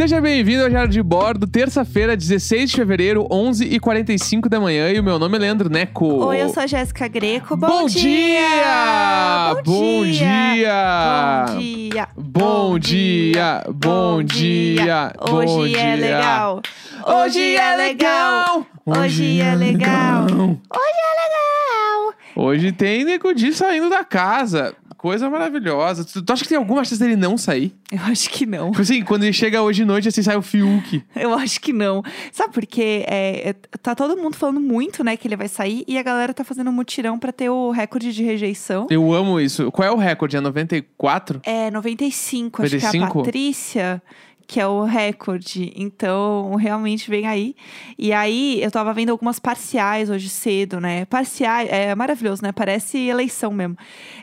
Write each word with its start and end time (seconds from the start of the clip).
Seja 0.00 0.18
bem-vindo 0.18 0.62
ao 0.62 0.70
Diário 0.70 0.90
de 0.90 1.02
Bordo, 1.02 1.46
terça-feira, 1.46 2.16
16 2.16 2.70
de 2.70 2.76
fevereiro, 2.76 3.28
11h45 3.30 4.48
da 4.48 4.58
manhã. 4.58 4.90
E 4.90 4.98
o 4.98 5.04
meu 5.04 5.18
nome 5.18 5.36
é 5.36 5.40
Leandro 5.40 5.68
Neco. 5.68 6.24
Oi, 6.24 6.40
eu 6.40 6.48
sou 6.48 6.62
a 6.62 6.66
Jéssica 6.66 7.06
Greco. 7.06 7.54
Bom, 7.54 7.66
Bom 7.66 7.86
dia! 7.86 9.52
Bom 9.56 9.62
Bom 9.62 10.04
dia! 10.06 11.44
dia! 11.44 11.44
Bom 11.54 11.58
dia! 11.58 12.08
Bom 12.16 12.78
dia! 12.78 13.62
Bom 13.68 14.22
dia! 14.22 15.12
Hoje 15.20 15.46
Bom 15.46 15.66
é 15.66 15.68
dia! 15.68 15.96
legal! 15.96 16.62
Hoje 17.06 17.56
é 17.56 17.76
legal! 17.76 18.66
Hoje 18.86 19.38
é 19.38 19.54
legal! 19.54 20.24
Hoje 20.24 20.32
é 20.32 21.14
legal! 21.20 22.14
Hoje 22.36 22.72
tem 22.72 23.04
Nego 23.04 23.34
Di 23.34 23.52
saindo 23.52 23.90
da 23.90 24.02
casa. 24.02 24.74
Coisa 25.00 25.30
maravilhosa. 25.30 26.04
Tu, 26.04 26.20
tu 26.20 26.30
acha 26.30 26.42
que 26.42 26.48
tem 26.50 26.58
alguma 26.58 26.84
chance 26.84 27.00
dele 27.00 27.16
não 27.16 27.38
sair? 27.38 27.74
Eu 27.90 28.00
acho 28.02 28.28
que 28.28 28.44
não. 28.44 28.70
Tipo 28.70 28.82
assim, 28.82 29.02
quando 29.02 29.22
ele 29.22 29.32
chega 29.32 29.62
hoje 29.62 29.80
de 29.80 29.86
noite, 29.86 30.06
assim, 30.06 30.22
sai 30.22 30.36
o 30.36 30.42
Fiuk. 30.42 31.02
Eu 31.16 31.32
acho 31.32 31.58
que 31.58 31.72
não. 31.72 32.02
Sabe 32.30 32.52
por 32.52 32.66
quê? 32.66 33.02
É, 33.08 33.48
é, 33.48 33.52
tá 33.80 33.94
todo 33.94 34.14
mundo 34.14 34.36
falando 34.36 34.60
muito, 34.60 35.02
né, 35.02 35.16
que 35.16 35.26
ele 35.26 35.36
vai 35.36 35.48
sair 35.48 35.84
e 35.88 35.96
a 35.96 36.02
galera 36.02 36.34
tá 36.34 36.44
fazendo 36.44 36.68
um 36.68 36.72
mutirão 36.74 37.18
pra 37.18 37.32
ter 37.32 37.48
o 37.48 37.70
recorde 37.70 38.12
de 38.12 38.22
rejeição. 38.22 38.88
Eu 38.90 39.10
amo 39.14 39.40
isso. 39.40 39.72
Qual 39.72 39.88
é 39.88 39.90
o 39.90 39.96
recorde? 39.96 40.36
É 40.36 40.40
94? 40.42 41.40
É 41.44 41.70
95, 41.70 42.62
acho 42.62 42.76
que 42.78 42.84
é 42.84 42.88
a 42.88 42.92
95? 42.92 43.24
Patrícia, 43.24 44.02
que 44.50 44.58
é 44.58 44.66
o 44.66 44.82
recorde. 44.82 45.72
Então, 45.76 46.56
realmente 46.56 47.08
vem 47.08 47.24
aí. 47.24 47.54
E 47.96 48.12
aí, 48.12 48.60
eu 48.60 48.68
tava 48.68 48.92
vendo 48.92 49.10
algumas 49.10 49.38
parciais 49.38 50.10
hoje 50.10 50.28
cedo, 50.28 50.80
né? 50.80 51.04
Parciais, 51.04 51.68
é 51.70 51.94
maravilhoso, 51.94 52.42
né? 52.42 52.50
Parece 52.50 52.98
eleição 52.98 53.52
mesmo. 53.52 53.76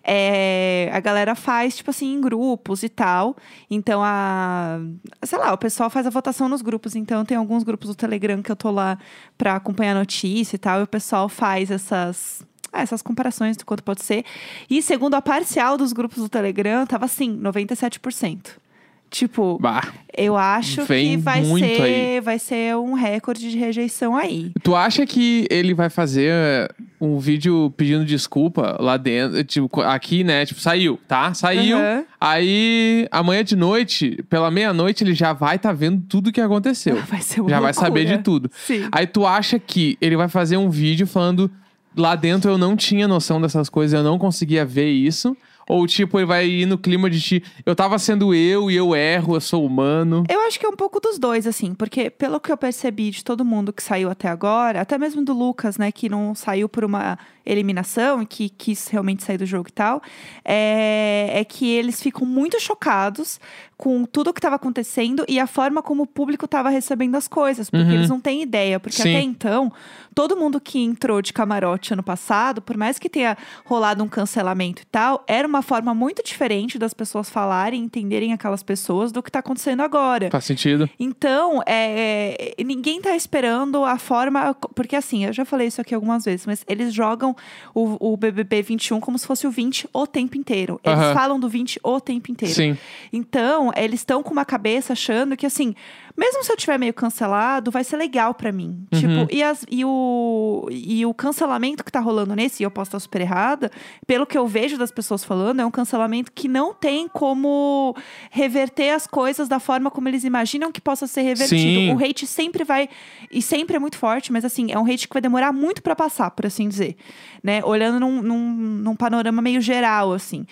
É, 0.03 0.89
a 0.91 0.99
galera 0.99 1.33
faz, 1.33 1.77
tipo 1.77 1.91
assim, 1.91 2.13
em 2.13 2.19
grupos 2.19 2.83
e 2.83 2.89
tal. 2.89 3.37
Então, 3.71 4.01
a. 4.03 4.79
Sei 5.23 5.39
lá, 5.39 5.53
o 5.53 5.57
pessoal 5.57 5.89
faz 5.89 6.05
a 6.05 6.09
votação 6.09 6.49
nos 6.49 6.61
grupos. 6.61 6.93
Então, 6.93 7.23
tem 7.23 7.37
alguns 7.37 7.63
grupos 7.63 7.87
do 7.87 7.95
Telegram 7.95 8.41
que 8.41 8.51
eu 8.51 8.55
tô 8.57 8.69
lá 8.69 8.97
pra 9.37 9.55
acompanhar 9.55 9.95
notícia 9.95 10.57
e 10.57 10.59
tal. 10.59 10.81
E 10.81 10.83
o 10.83 10.87
pessoal 10.87 11.29
faz 11.29 11.71
essas. 11.71 12.43
ah, 12.73 12.81
Essas 12.81 13.01
comparações 13.01 13.55
do 13.55 13.65
quanto 13.65 13.81
pode 13.81 14.03
ser. 14.03 14.25
E 14.69 14.81
segundo 14.81 15.13
a 15.13 15.21
parcial 15.21 15.77
dos 15.77 15.93
grupos 15.93 16.17
do 16.17 16.27
Telegram, 16.27 16.85
tava 16.85 17.05
assim, 17.05 17.39
97%. 17.39 18.66
Tipo, 19.09 19.57
Bah. 19.59 19.87
eu 20.17 20.35
acho 20.35 20.85
que 20.85 21.17
vai 21.17 21.43
ser, 21.43 21.81
aí. 21.81 22.19
vai 22.19 22.37
ser 22.37 22.75
um 22.75 22.93
recorde 22.93 23.49
de 23.49 23.57
rejeição 23.57 24.15
aí. 24.15 24.51
Tu 24.61 24.75
acha 24.75 25.05
que 25.05 25.47
ele 25.49 25.73
vai 25.73 25.89
fazer 25.89 26.29
eh, 26.31 26.67
um 26.99 27.17
vídeo 27.17 27.73
pedindo 27.77 28.03
desculpa 28.03 28.75
lá 28.81 28.97
dentro? 28.97 29.43
Tipo, 29.45 29.81
aqui, 29.81 30.23
né? 30.23 30.45
Tipo, 30.45 30.59
saiu, 30.59 30.99
tá? 31.07 31.33
Saiu. 31.33 31.77
Aham. 31.77 32.03
Aí, 32.19 33.07
amanhã 33.11 33.43
de 33.43 33.55
noite, 33.55 34.23
pela 34.29 34.51
meia-noite, 34.51 35.03
ele 35.03 35.13
já 35.13 35.31
vai 35.33 35.57
tá 35.57 35.71
vendo 35.71 36.01
tudo 36.07 36.31
que 36.31 36.41
aconteceu. 36.41 36.97
Vai 37.07 37.21
ser 37.21 37.41
uma 37.41 37.49
já 37.49 37.59
vai 37.59 37.73
saber 37.73 38.01
loucura. 38.01 38.17
de 38.17 38.23
tudo. 38.23 38.51
Sim. 38.53 38.87
Aí 38.91 39.07
tu 39.07 39.25
acha 39.25 39.57
que 39.57 39.97
ele 40.01 40.17
vai 40.17 40.27
fazer 40.27 40.57
um 40.57 40.69
vídeo 40.69 41.07
falando 41.07 41.49
lá 41.95 42.15
dentro 42.15 42.51
eu 42.51 42.57
não 42.57 42.75
tinha 42.75 43.07
noção 43.07 43.41
dessas 43.41 43.69
coisas, 43.69 43.97
eu 43.97 44.03
não 44.03 44.19
conseguia 44.19 44.63
ver 44.65 44.89
isso? 44.91 45.35
Ou 45.67 45.85
tipo, 45.85 46.17
ele 46.17 46.25
vai 46.25 46.47
ir 46.47 46.65
no 46.65 46.77
clima 46.77 47.09
de 47.09 47.19
ti, 47.19 47.43
eu 47.65 47.75
tava 47.75 47.99
sendo 47.99 48.33
eu 48.33 48.71
e 48.71 48.75
eu 48.75 48.95
erro, 48.95 49.35
eu 49.35 49.41
sou 49.41 49.65
humano. 49.65 50.23
Eu 50.29 50.39
acho 50.47 50.59
que 50.59 50.65
é 50.65 50.69
um 50.69 50.75
pouco 50.75 50.99
dos 50.99 51.19
dois, 51.19 51.45
assim, 51.45 51.73
porque 51.73 52.09
pelo 52.09 52.39
que 52.39 52.51
eu 52.51 52.57
percebi 52.57 53.11
de 53.11 53.23
todo 53.23 53.43
mundo 53.43 53.73
que 53.73 53.83
saiu 53.83 54.09
até 54.09 54.29
agora, 54.29 54.81
até 54.81 54.97
mesmo 54.97 55.23
do 55.23 55.33
Lucas, 55.33 55.77
né, 55.77 55.91
que 55.91 56.07
não 56.07 56.33
saiu 56.33 56.69
por 56.69 56.85
uma 56.85 57.17
eliminação 57.47 58.21
e 58.21 58.25
que 58.25 58.49
quis 58.49 58.87
realmente 58.87 59.23
sair 59.23 59.37
do 59.37 59.45
jogo 59.45 59.69
e 59.69 59.71
tal, 59.71 60.01
é, 60.43 61.29
é 61.33 61.43
que 61.45 61.69
eles 61.69 62.01
ficam 62.01 62.25
muito 62.27 62.59
chocados 62.59 63.39
com 63.77 64.05
tudo 64.05 64.33
que 64.33 64.39
estava 64.39 64.55
acontecendo 64.55 65.23
e 65.27 65.39
a 65.39 65.45
forma 65.45 65.83
como 65.83 66.03
o 66.03 66.07
público 66.07 66.45
estava 66.45 66.69
recebendo 66.69 67.15
as 67.15 67.27
coisas, 67.27 67.69
porque 67.69 67.85
Uhum. 67.85 67.93
eles 67.93 68.09
não 68.09 68.19
têm 68.19 68.41
ideia, 68.41 68.79
porque 68.79 69.01
Sim. 69.01 69.15
até 69.15 69.21
então, 69.21 69.71
todo 70.15 70.35
mundo 70.35 70.59
que 70.59 70.79
entrou 70.79 71.21
de 71.21 71.31
camarote 71.31 71.93
ano 71.93 72.01
passado, 72.01 72.59
por 72.59 72.75
mais 72.75 72.97
que 72.97 73.07
tenha 73.07 73.37
rolado 73.65 74.03
um 74.03 74.07
cancelamento 74.07 74.81
e 74.81 74.85
tal, 74.85 75.23
era 75.27 75.47
uma 75.47 75.61
forma 75.61 75.93
muito 75.93 76.23
diferente 76.23 76.79
das 76.79 76.91
pessoas 76.91 77.29
falarem, 77.29 77.83
entenderem 77.83 78.33
aquelas 78.33 78.63
pessoas 78.63 79.11
do 79.11 79.21
que 79.21 79.31
tá 79.31 79.39
acontecendo 79.39 79.81
agora. 79.81 80.31
Faz 80.31 80.45
sentido? 80.45 80.89
Então, 80.99 81.61
é, 81.67 82.55
é, 82.57 82.63
ninguém 82.63 82.99
tá 82.99 83.15
esperando 83.15 83.85
a 83.85 83.99
forma. 83.99 84.55
Porque 84.73 84.95
assim, 84.95 85.25
eu 85.25 85.33
já 85.33 85.45
falei 85.45 85.67
isso 85.67 85.79
aqui 85.79 85.93
algumas 85.93 86.25
vezes, 86.25 86.47
mas 86.47 86.65
eles 86.67 86.91
jogam 86.91 87.35
o, 87.73 88.13
o 88.13 88.17
BBB 88.17 88.61
21 88.61 88.99
como 88.99 89.17
se 89.17 89.25
fosse 89.25 89.47
o 89.47 89.51
20 89.51 89.87
o 89.93 90.07
tempo 90.07 90.37
inteiro. 90.37 90.79
Eles 90.83 90.99
Aham. 90.99 91.13
falam 91.13 91.39
do 91.39 91.49
20 91.49 91.79
o 91.83 91.99
tempo 91.99 92.31
inteiro. 92.31 92.53
Sim. 92.53 92.77
Então, 93.11 93.71
eles 93.75 93.99
estão 94.01 94.21
com 94.23 94.31
uma 94.31 94.45
cabeça 94.45 94.93
achando 94.93 95.35
que, 95.37 95.45
assim, 95.45 95.75
mesmo 96.17 96.43
se 96.43 96.51
eu 96.51 96.57
tiver 96.57 96.79
meio 96.79 96.93
cancelado, 96.93 97.69
vai 97.69 97.83
ser 97.83 97.95
legal 97.95 98.33
pra 98.33 98.51
mim. 98.51 98.85
Uhum. 98.91 98.99
Tipo, 98.99 99.27
e, 99.33 99.43
as- 99.43 99.63
e 99.69 99.85
o, 99.85 100.67
e 100.71 101.05
o 101.05 101.13
cancelamento 101.13 101.83
que 101.83 101.91
tá 101.91 101.99
rolando 101.99 102.35
nesse, 102.35 102.63
e 102.63 102.65
eu 102.65 102.71
posso 102.71 102.89
estar 102.89 102.99
super 102.99 103.21
errada, 103.21 103.69
pelo 104.07 104.25
que 104.25 104.37
eu 104.37 104.47
vejo 104.47 104.77
das 104.77 104.91
pessoas 104.91 105.23
falando, 105.23 105.59
é 105.61 105.65
um 105.65 105.69
cancelamento 105.71 106.31
que 106.31 106.47
não 106.47 106.73
tem 106.73 107.07
como 107.07 107.95
reverter 108.31 108.89
as 108.95 109.05
coisas 109.05 109.47
da 109.47 109.59
forma 109.59 109.91
como 109.91 110.07
eles 110.09 110.23
imaginam 110.23 110.71
que 110.71 110.81
possa 110.81 111.05
ser 111.05 111.21
revertido. 111.21 111.61
Sim. 111.61 111.93
O 111.93 112.03
hate 112.03 112.25
sempre 112.25 112.63
vai, 112.63 112.89
e 113.31 113.41
sempre 113.41 113.75
é 113.75 113.79
muito 113.79 113.97
forte, 113.97 114.31
mas 114.33 114.43
assim, 114.43 114.71
é 114.71 114.79
um 114.79 114.85
hate 114.85 115.07
que 115.07 115.13
vai 115.13 115.21
demorar 115.21 115.51
muito 115.53 115.83
pra 115.83 115.95
passar, 115.95 116.31
por 116.31 116.45
assim 116.47 116.67
dizer. 116.67 116.95
Né? 117.43 117.63
Olhando 117.63 117.99
num, 117.99 118.21
num, 118.21 118.49
num 118.51 118.95
panorama 118.95 119.41
meio 119.41 119.61
geral, 119.61 120.13
assim. 120.13 120.45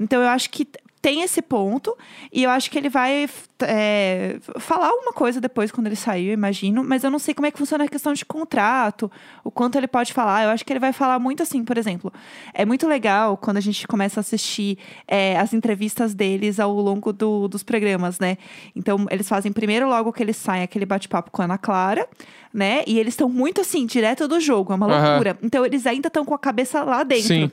Então 0.00 0.20
eu 0.20 0.28
acho 0.28 0.50
que 0.50 0.66
tem 1.04 1.20
esse 1.20 1.42
ponto, 1.42 1.94
e 2.32 2.44
eu 2.44 2.50
acho 2.50 2.70
que 2.70 2.78
ele 2.78 2.88
vai 2.88 3.28
é, 3.60 4.38
falar 4.58 4.86
alguma 4.88 5.12
coisa 5.12 5.38
depois 5.38 5.70
quando 5.70 5.86
ele 5.86 5.96
sair, 5.96 6.28
eu 6.28 6.32
imagino, 6.32 6.82
mas 6.82 7.04
eu 7.04 7.10
não 7.10 7.18
sei 7.18 7.34
como 7.34 7.44
é 7.46 7.50
que 7.50 7.58
funciona 7.58 7.84
a 7.84 7.88
questão 7.88 8.14
de 8.14 8.24
contrato, 8.24 9.12
o 9.44 9.50
quanto 9.50 9.76
ele 9.76 9.86
pode 9.86 10.14
falar. 10.14 10.44
Eu 10.44 10.48
acho 10.48 10.64
que 10.64 10.72
ele 10.72 10.80
vai 10.80 10.94
falar 10.94 11.18
muito 11.18 11.42
assim, 11.42 11.62
por 11.62 11.76
exemplo. 11.76 12.10
É 12.54 12.64
muito 12.64 12.86
legal 12.88 13.36
quando 13.36 13.58
a 13.58 13.60
gente 13.60 13.86
começa 13.86 14.18
a 14.20 14.22
assistir 14.22 14.78
é, 15.06 15.38
as 15.38 15.52
entrevistas 15.52 16.14
deles 16.14 16.58
ao 16.58 16.72
longo 16.72 17.12
do- 17.12 17.48
dos 17.48 17.62
programas, 17.62 18.18
né? 18.18 18.38
Então, 18.74 19.04
eles 19.10 19.28
fazem 19.28 19.52
primeiro, 19.52 19.86
logo 19.86 20.10
que 20.10 20.22
eles 20.22 20.38
saem, 20.38 20.62
aquele 20.62 20.86
bate-papo 20.86 21.30
com 21.30 21.42
a 21.42 21.44
Ana 21.44 21.58
Clara, 21.58 22.08
né? 22.50 22.82
E 22.86 22.98
eles 22.98 23.12
estão 23.12 23.28
muito 23.28 23.60
assim, 23.60 23.84
direto 23.84 24.26
do 24.26 24.40
jogo, 24.40 24.72
é 24.72 24.76
uma 24.76 24.86
Aham. 24.86 25.08
loucura. 25.08 25.38
Então, 25.42 25.66
eles 25.66 25.86
ainda 25.86 26.08
estão 26.08 26.24
com 26.24 26.32
a 26.32 26.38
cabeça 26.38 26.82
lá 26.82 27.02
dentro. 27.04 27.26
Sim. 27.28 27.50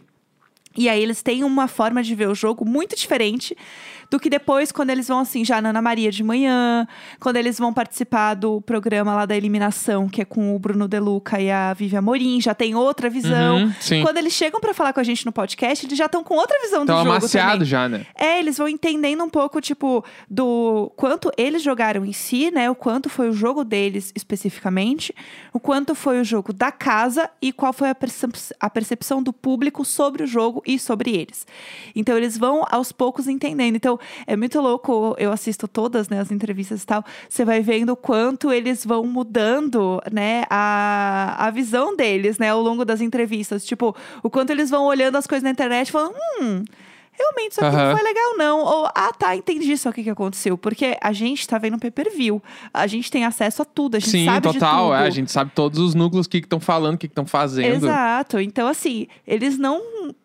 E 0.77 0.87
aí 0.87 1.01
eles 1.01 1.21
têm 1.21 1.43
uma 1.43 1.67
forma 1.67 2.01
de 2.01 2.15
ver 2.15 2.27
o 2.29 2.35
jogo 2.35 2.63
muito 2.67 2.95
diferente 2.95 3.55
do 4.09 4.19
que 4.19 4.29
depois, 4.29 4.73
quando 4.73 4.89
eles 4.89 5.07
vão, 5.07 5.19
assim, 5.19 5.45
já 5.45 5.61
na 5.61 5.69
Ana 5.69 5.81
Maria 5.81 6.11
de 6.11 6.21
manhã, 6.21 6.85
quando 7.17 7.37
eles 7.37 7.57
vão 7.57 7.73
participar 7.73 8.33
do 8.33 8.59
programa 8.59 9.15
lá 9.15 9.25
da 9.25 9.37
eliminação, 9.37 10.09
que 10.09 10.21
é 10.21 10.25
com 10.25 10.53
o 10.53 10.59
Bruno 10.59 10.85
Deluca 10.85 11.39
e 11.39 11.49
a 11.49 11.73
Vivi 11.73 11.95
Amorim, 11.95 12.41
já 12.41 12.53
tem 12.53 12.75
outra 12.75 13.09
visão. 13.09 13.63
Uhum. 13.63 14.01
Quando 14.03 14.17
eles 14.17 14.33
chegam 14.33 14.59
pra 14.59 14.73
falar 14.73 14.91
com 14.91 14.99
a 14.99 15.03
gente 15.03 15.25
no 15.25 15.31
podcast, 15.31 15.85
eles 15.85 15.97
já 15.97 16.07
estão 16.07 16.25
com 16.25 16.35
outra 16.35 16.57
visão 16.61 16.85
Tão 16.85 16.97
do 16.97 17.03
jogo 17.03 17.15
amaciado 17.17 17.51
também. 17.53 17.65
já, 17.67 17.87
né? 17.87 18.05
É, 18.13 18.37
eles 18.39 18.57
vão 18.57 18.67
entendendo 18.67 19.23
um 19.23 19.29
pouco, 19.29 19.61
tipo, 19.61 20.03
do 20.29 20.91
quanto 20.97 21.31
eles 21.37 21.63
jogaram 21.63 22.03
em 22.05 22.11
si, 22.13 22.51
né? 22.51 22.69
O 22.69 22.75
quanto 22.75 23.07
foi 23.09 23.29
o 23.29 23.33
jogo 23.33 23.63
deles 23.63 24.11
especificamente, 24.13 25.15
o 25.53 25.59
quanto 25.59 25.95
foi 25.95 26.19
o 26.19 26.23
jogo 26.25 26.51
da 26.51 26.69
casa 26.71 27.29
e 27.41 27.53
qual 27.53 27.71
foi 27.71 27.89
a, 27.89 27.95
percep- 27.95 28.53
a 28.59 28.69
percepção 28.69 29.23
do 29.23 29.31
público 29.31 29.85
sobre 29.85 30.23
o 30.23 30.27
jogo 30.27 30.60
e 30.65 30.77
sobre 30.79 31.11
eles. 31.11 31.45
Então, 31.95 32.17
eles 32.17 32.37
vão 32.37 32.65
aos 32.69 32.91
poucos 32.91 33.27
entendendo. 33.27 33.75
Então, 33.75 33.99
é 34.25 34.35
muito 34.35 34.59
louco, 34.59 35.15
eu 35.17 35.31
assisto 35.31 35.67
todas, 35.67 36.09
né, 36.09 36.19
as 36.19 36.31
entrevistas 36.31 36.83
e 36.83 36.85
tal, 36.85 37.03
você 37.29 37.45
vai 37.45 37.61
vendo 37.61 37.91
o 37.91 37.95
quanto 37.95 38.51
eles 38.51 38.85
vão 38.85 39.05
mudando, 39.05 40.01
né, 40.11 40.43
a, 40.49 41.47
a 41.47 41.49
visão 41.51 41.95
deles, 41.95 42.37
né, 42.37 42.49
ao 42.49 42.61
longo 42.61 42.85
das 42.85 43.01
entrevistas. 43.01 43.65
Tipo, 43.65 43.95
o 44.23 44.29
quanto 44.29 44.51
eles 44.51 44.69
vão 44.69 44.85
olhando 44.85 45.17
as 45.17 45.27
coisas 45.27 45.43
na 45.43 45.51
internet 45.51 45.89
e 45.89 45.91
falando, 45.91 46.15
hum, 46.41 46.63
realmente 47.21 47.51
isso 47.53 47.65
aqui 47.65 47.75
Aham. 47.75 47.89
não 47.89 47.97
foi 47.97 48.05
legal, 48.05 48.37
não. 48.37 48.59
Ou, 48.59 48.85
ah, 48.87 49.11
tá, 49.17 49.35
entendi 49.35 49.77
só 49.77 49.89
o 49.89 49.93
que, 49.93 50.03
que 50.03 50.09
aconteceu. 50.09 50.57
Porque 50.57 50.97
a 51.01 51.13
gente 51.13 51.47
tá 51.47 51.57
vendo 51.57 51.77
pay-per-view. 51.79 52.41
A 52.73 52.87
gente 52.87 53.09
tem 53.09 53.25
acesso 53.25 53.61
a 53.61 53.65
tudo, 53.65 53.95
a 53.95 53.99
gente 53.99 54.11
Sim, 54.11 54.25
sabe 54.25 54.47
de 54.47 54.53
total. 54.53 54.85
tudo. 54.85 54.95
É, 54.95 55.07
a 55.07 55.09
gente 55.09 55.31
sabe 55.31 55.51
todos 55.53 55.79
os 55.79 55.95
núcleos, 55.95 56.25
o 56.25 56.29
que 56.29 56.37
estão 56.37 56.59
falando, 56.59 56.95
o 56.95 56.97
que 56.97 57.05
estão 57.05 57.25
fazendo. 57.25 57.85
Exato. 57.85 58.39
Então, 58.39 58.67
assim, 58.67 59.07
eles 59.25 59.57
não, 59.57 59.81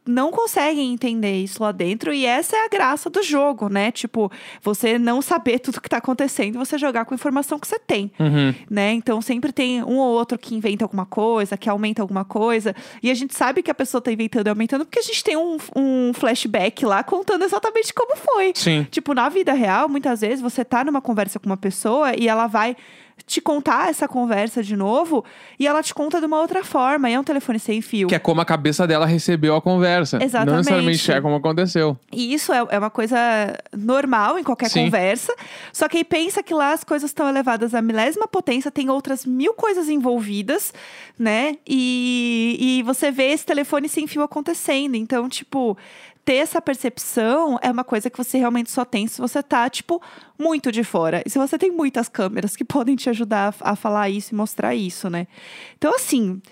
não 0.06 0.30
conseguem 0.30 0.92
entender 0.92 1.42
isso 1.42 1.62
lá 1.62 1.72
dentro. 1.72 2.12
E 2.12 2.26
essa 2.26 2.56
é 2.56 2.64
a 2.64 2.68
graça 2.68 3.08
do 3.08 3.22
jogo, 3.22 3.68
né? 3.68 3.90
Tipo, 3.90 4.30
você 4.62 4.98
não 4.98 5.20
saber 5.22 5.58
tudo 5.58 5.80
que 5.80 5.88
tá 5.88 5.98
acontecendo 5.98 6.58
você 6.58 6.78
jogar 6.78 7.04
com 7.04 7.14
a 7.14 7.16
informação 7.16 7.58
que 7.58 7.66
você 7.66 7.78
tem. 7.78 8.10
Uhum. 8.18 8.54
né? 8.70 8.92
Então 8.92 9.20
sempre 9.20 9.52
tem 9.52 9.82
um 9.82 9.98
ou 9.98 10.14
outro 10.14 10.38
que 10.38 10.54
inventa 10.54 10.84
alguma 10.84 11.06
coisa, 11.06 11.56
que 11.56 11.68
aumenta 11.68 12.02
alguma 12.02 12.24
coisa. 12.24 12.74
E 13.02 13.10
a 13.10 13.14
gente 13.14 13.34
sabe 13.34 13.62
que 13.62 13.70
a 13.70 13.74
pessoa 13.74 14.00
tá 14.00 14.12
inventando 14.12 14.46
e 14.46 14.50
aumentando 14.50 14.84
porque 14.84 14.98
a 14.98 15.02
gente 15.02 15.22
tem 15.22 15.36
um, 15.36 15.56
um 15.74 16.12
flashback 16.14 16.84
lá 16.86 17.02
contando 17.02 17.44
exatamente 17.44 17.92
como 17.92 18.16
foi. 18.16 18.52
Sim. 18.54 18.86
Tipo, 18.90 19.12
na 19.12 19.28
vida 19.28 19.52
real, 19.52 19.88
muitas 19.88 20.20
vezes 20.20 20.40
você 20.40 20.64
tá 20.64 20.84
numa 20.84 21.02
conversa 21.02 21.38
com 21.38 21.46
uma 21.46 21.56
pessoa 21.56 22.14
e 22.16 22.28
ela 22.28 22.46
vai 22.46 22.76
te 23.24 23.40
contar 23.40 23.88
essa 23.88 24.06
conversa 24.06 24.62
de 24.62 24.76
novo 24.76 25.24
e 25.58 25.66
ela 25.66 25.82
te 25.82 25.94
conta 25.94 26.20
de 26.20 26.26
uma 26.26 26.38
outra 26.40 26.62
forma. 26.62 27.08
E 27.08 27.14
é 27.14 27.20
um 27.20 27.24
telefone 27.24 27.58
sem 27.58 27.80
fio. 27.80 28.08
Que 28.08 28.14
é 28.14 28.18
como 28.18 28.40
a 28.40 28.44
cabeça 28.44 28.86
dela 28.86 29.06
recebeu 29.06 29.56
a 29.56 29.62
conversa. 29.62 30.22
Exatamente. 30.22 30.50
Não 30.50 30.56
necessariamente 30.58 31.12
é 31.12 31.20
como 31.20 31.36
aconteceu. 31.36 31.96
E 32.12 32.34
isso 32.34 32.52
é, 32.52 32.64
é 32.70 32.78
uma 32.78 32.90
coisa 32.90 33.16
normal 33.74 34.38
em 34.38 34.44
qualquer 34.44 34.68
Sim. 34.68 34.84
conversa. 34.84 35.34
Só 35.72 35.88
que 35.88 35.98
aí 35.98 36.04
pensa 36.04 36.42
que 36.42 36.52
lá 36.52 36.72
as 36.72 36.84
coisas 36.84 37.10
estão 37.10 37.28
elevadas 37.28 37.74
à 37.74 37.80
milésima 37.80 38.28
potência, 38.28 38.70
tem 38.70 38.90
outras 38.90 39.24
mil 39.24 39.54
coisas 39.54 39.88
envolvidas, 39.88 40.72
né? 41.18 41.56
E, 41.66 42.56
e 42.60 42.82
você 42.82 43.10
vê 43.10 43.30
esse 43.32 43.46
telefone 43.46 43.88
sem 43.88 44.06
fio 44.06 44.22
acontecendo. 44.22 44.94
Então, 44.94 45.28
tipo, 45.28 45.76
ter 46.26 46.34
essa 46.34 46.60
percepção 46.60 47.56
é 47.62 47.70
uma 47.70 47.84
coisa 47.84 48.10
que 48.10 48.18
você 48.18 48.36
realmente 48.36 48.68
só 48.68 48.84
tem 48.84 49.06
se 49.06 49.20
você 49.20 49.40
tá, 49.44 49.70
tipo, 49.70 50.02
muito 50.36 50.72
de 50.72 50.82
fora. 50.82 51.22
E 51.24 51.30
se 51.30 51.38
você 51.38 51.56
tem 51.56 51.70
muitas 51.70 52.08
câmeras 52.08 52.56
que 52.56 52.64
podem 52.64 52.96
te 52.96 53.08
ajudar 53.08 53.54
a, 53.60 53.70
a 53.70 53.76
falar 53.76 54.10
isso 54.10 54.34
e 54.34 54.36
mostrar 54.36 54.74
isso, 54.74 55.08
né? 55.08 55.28
Então, 55.78 55.94
assim. 55.94 56.42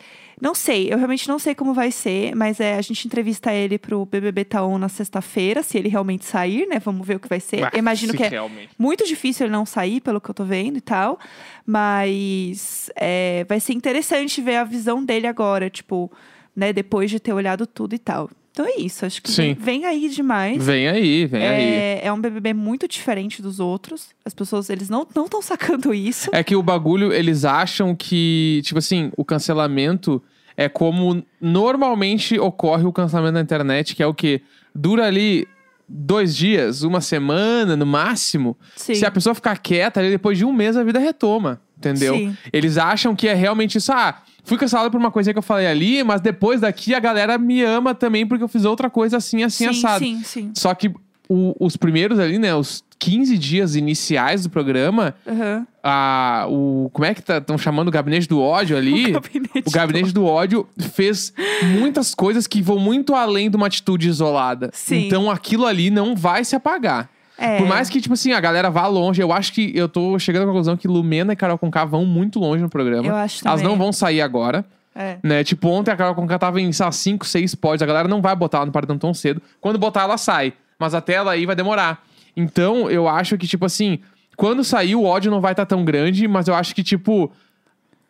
Não 0.42 0.52
sei, 0.52 0.92
eu 0.92 0.98
realmente 0.98 1.28
não 1.28 1.38
sei 1.38 1.54
como 1.54 1.72
vai 1.72 1.92
ser, 1.92 2.34
mas 2.34 2.58
é, 2.58 2.74
a 2.74 2.82
gente 2.82 3.06
entrevista 3.06 3.54
ele 3.54 3.78
pro 3.78 4.04
BBB 4.04 4.44
Taon 4.44 4.78
na 4.78 4.88
sexta-feira, 4.88 5.62
se 5.62 5.78
ele 5.78 5.88
realmente 5.88 6.24
sair, 6.24 6.66
né? 6.66 6.80
Vamos 6.80 7.06
ver 7.06 7.16
o 7.16 7.20
que 7.20 7.28
vai 7.28 7.38
ser. 7.38 7.64
Ah, 7.64 7.70
Imagino 7.72 8.12
que 8.12 8.22
é 8.24 8.28
realmente. 8.28 8.70
muito 8.76 9.06
difícil 9.06 9.46
ele 9.46 9.52
não 9.52 9.64
sair, 9.64 10.00
pelo 10.00 10.20
que 10.20 10.28
eu 10.28 10.34
tô 10.34 10.44
vendo 10.44 10.76
e 10.76 10.80
tal. 10.80 11.20
Mas 11.64 12.90
é, 12.96 13.46
vai 13.48 13.60
ser 13.60 13.74
interessante 13.74 14.42
ver 14.42 14.56
a 14.56 14.64
visão 14.64 15.04
dele 15.04 15.28
agora, 15.28 15.70
tipo, 15.70 16.10
né, 16.54 16.72
depois 16.72 17.12
de 17.12 17.20
ter 17.20 17.32
olhado 17.32 17.64
tudo 17.64 17.94
e 17.94 17.98
tal. 17.98 18.28
Então 18.54 18.64
é 18.64 18.80
isso, 18.80 19.04
acho 19.04 19.20
que 19.20 19.32
Sim. 19.32 19.56
vem, 19.58 19.84
aí 19.84 20.08
demais. 20.08 20.64
Vem 20.64 20.86
aí, 20.86 21.26
vem 21.26 21.44
aí. 21.44 21.64
É, 21.64 22.00
é 22.04 22.12
um 22.12 22.20
BBB 22.20 22.54
muito 22.54 22.86
diferente 22.86 23.42
dos 23.42 23.58
outros. 23.58 24.10
As 24.24 24.32
pessoas, 24.32 24.70
eles 24.70 24.88
não 24.88 25.02
estão 25.02 25.42
sacando 25.42 25.92
isso. 25.92 26.30
É 26.32 26.44
que 26.44 26.54
o 26.54 26.62
bagulho, 26.62 27.12
eles 27.12 27.44
acham 27.44 27.96
que, 27.96 28.62
tipo 28.62 28.78
assim, 28.78 29.10
o 29.16 29.24
cancelamento 29.24 30.22
é 30.56 30.68
como 30.68 31.20
normalmente 31.40 32.38
ocorre 32.38 32.84
o 32.84 32.92
cancelamento 32.92 33.34
na 33.34 33.40
internet, 33.40 33.96
que 33.96 34.04
é 34.04 34.06
o 34.06 34.14
quê? 34.14 34.40
Dura 34.72 35.04
ali 35.04 35.48
dois 35.88 36.36
dias, 36.36 36.84
uma 36.84 37.00
semana 37.00 37.76
no 37.76 37.84
máximo. 37.84 38.56
Sim. 38.76 38.94
Se 38.94 39.04
a 39.04 39.10
pessoa 39.10 39.34
ficar 39.34 39.58
quieta, 39.58 39.98
ali, 39.98 40.10
depois 40.10 40.38
de 40.38 40.44
um 40.44 40.52
mês 40.52 40.76
a 40.76 40.84
vida 40.84 41.00
retoma. 41.00 41.60
Entendeu? 41.76 42.14
Sim. 42.14 42.36
Eles 42.52 42.78
acham 42.78 43.16
que 43.16 43.26
é 43.26 43.34
realmente 43.34 43.78
isso. 43.78 43.92
Ah, 43.92 44.22
fui 44.44 44.56
cancelado 44.58 44.90
por 44.90 44.98
uma 44.98 45.10
coisa 45.10 45.32
que 45.32 45.38
eu 45.38 45.42
falei 45.42 45.66
ali, 45.66 46.04
mas 46.04 46.20
depois 46.20 46.60
daqui 46.60 46.94
a 46.94 47.00
galera 47.00 47.36
me 47.38 47.62
ama 47.62 47.94
também 47.94 48.26
porque 48.26 48.44
eu 48.44 48.48
fiz 48.48 48.64
outra 48.64 48.88
coisa 48.88 49.16
assim, 49.16 49.42
assim, 49.42 49.64
sim, 49.72 49.78
assado. 49.78 50.04
sim, 50.04 50.22
sim. 50.24 50.52
Só 50.54 50.72
que 50.74 50.88
o- 51.28 51.54
os 51.58 51.76
primeiros 51.76 52.18
ali, 52.18 52.38
né? 52.38 52.54
Os 52.54 52.84
15 52.98 53.36
dias 53.36 53.74
iniciais 53.76 54.44
do 54.44 54.50
programa, 54.50 55.14
Aham. 55.26 55.66
a, 55.82 56.46
o, 56.48 56.88
como 56.92 57.04
é 57.04 57.12
que 57.14 57.20
estão 57.20 57.58
chamando 57.58 57.88
o 57.88 57.90
gabinete 57.90 58.26
do 58.28 58.40
ódio 58.40 58.76
ali? 58.76 59.12
O 59.16 59.20
gabinete 59.20 59.62
o 59.66 59.70
gabinete 59.70 60.12
do 60.12 60.24
ódio 60.24 60.66
fez 60.92 61.32
muitas 61.78 62.14
coisas 62.14 62.46
que 62.46 62.62
vão 62.62 62.78
muito 62.78 63.14
além 63.14 63.50
de 63.50 63.56
uma 63.56 63.66
atitude 63.66 64.08
isolada. 64.08 64.70
Sim. 64.72 65.06
Então 65.06 65.30
aquilo 65.30 65.66
ali 65.66 65.90
não 65.90 66.14
vai 66.14 66.44
se 66.44 66.54
apagar. 66.56 67.10
É. 67.36 67.58
Por 67.58 67.66
mais 67.66 67.90
que, 67.90 68.00
tipo 68.00 68.14
assim, 68.14 68.32
a 68.32 68.40
galera 68.40 68.70
vá 68.70 68.86
longe, 68.86 69.20
eu 69.20 69.32
acho 69.32 69.52
que 69.52 69.72
eu 69.74 69.88
tô 69.88 70.18
chegando 70.18 70.44
à 70.44 70.46
conclusão 70.46 70.76
que 70.76 70.86
Lumena 70.86 71.32
e 71.32 71.36
Carol 71.36 71.58
Conká 71.58 71.84
vão 71.84 72.04
muito 72.04 72.38
longe 72.38 72.62
no 72.62 72.68
programa. 72.68 73.06
Eu 73.06 73.16
acho 73.16 73.46
Elas 73.46 73.62
não 73.62 73.76
vão 73.76 73.92
sair 73.92 74.20
agora. 74.20 74.64
É. 74.94 75.18
Né? 75.22 75.42
Tipo, 75.42 75.68
ontem 75.68 75.90
a 75.90 75.96
Carol 75.96 76.14
Conká 76.14 76.38
tava 76.38 76.60
em, 76.60 76.72
sei 76.72 76.86
lá, 76.86 76.92
5, 76.92 77.26
6 77.26 77.54
pods. 77.56 77.82
A 77.82 77.86
galera 77.86 78.06
não 78.06 78.22
vai 78.22 78.36
botar 78.36 78.58
ela 78.58 78.66
no 78.66 78.72
paredão 78.72 78.96
tão 78.96 79.12
cedo. 79.12 79.42
Quando 79.60 79.78
botar, 79.78 80.02
ela 80.02 80.16
sai. 80.16 80.52
Mas 80.78 80.94
até 80.94 81.14
ela 81.14 81.32
aí 81.32 81.44
vai 81.44 81.56
demorar. 81.56 82.04
Então, 82.36 82.88
eu 82.88 83.08
acho 83.08 83.36
que, 83.36 83.46
tipo 83.46 83.64
assim, 83.66 83.98
quando 84.36 84.62
sair, 84.62 84.94
o 84.94 85.04
ódio 85.04 85.30
não 85.30 85.40
vai 85.40 85.52
estar 85.52 85.66
tão 85.66 85.84
grande, 85.84 86.28
mas 86.28 86.46
eu 86.46 86.54
acho 86.54 86.74
que, 86.74 86.82
tipo, 86.82 87.30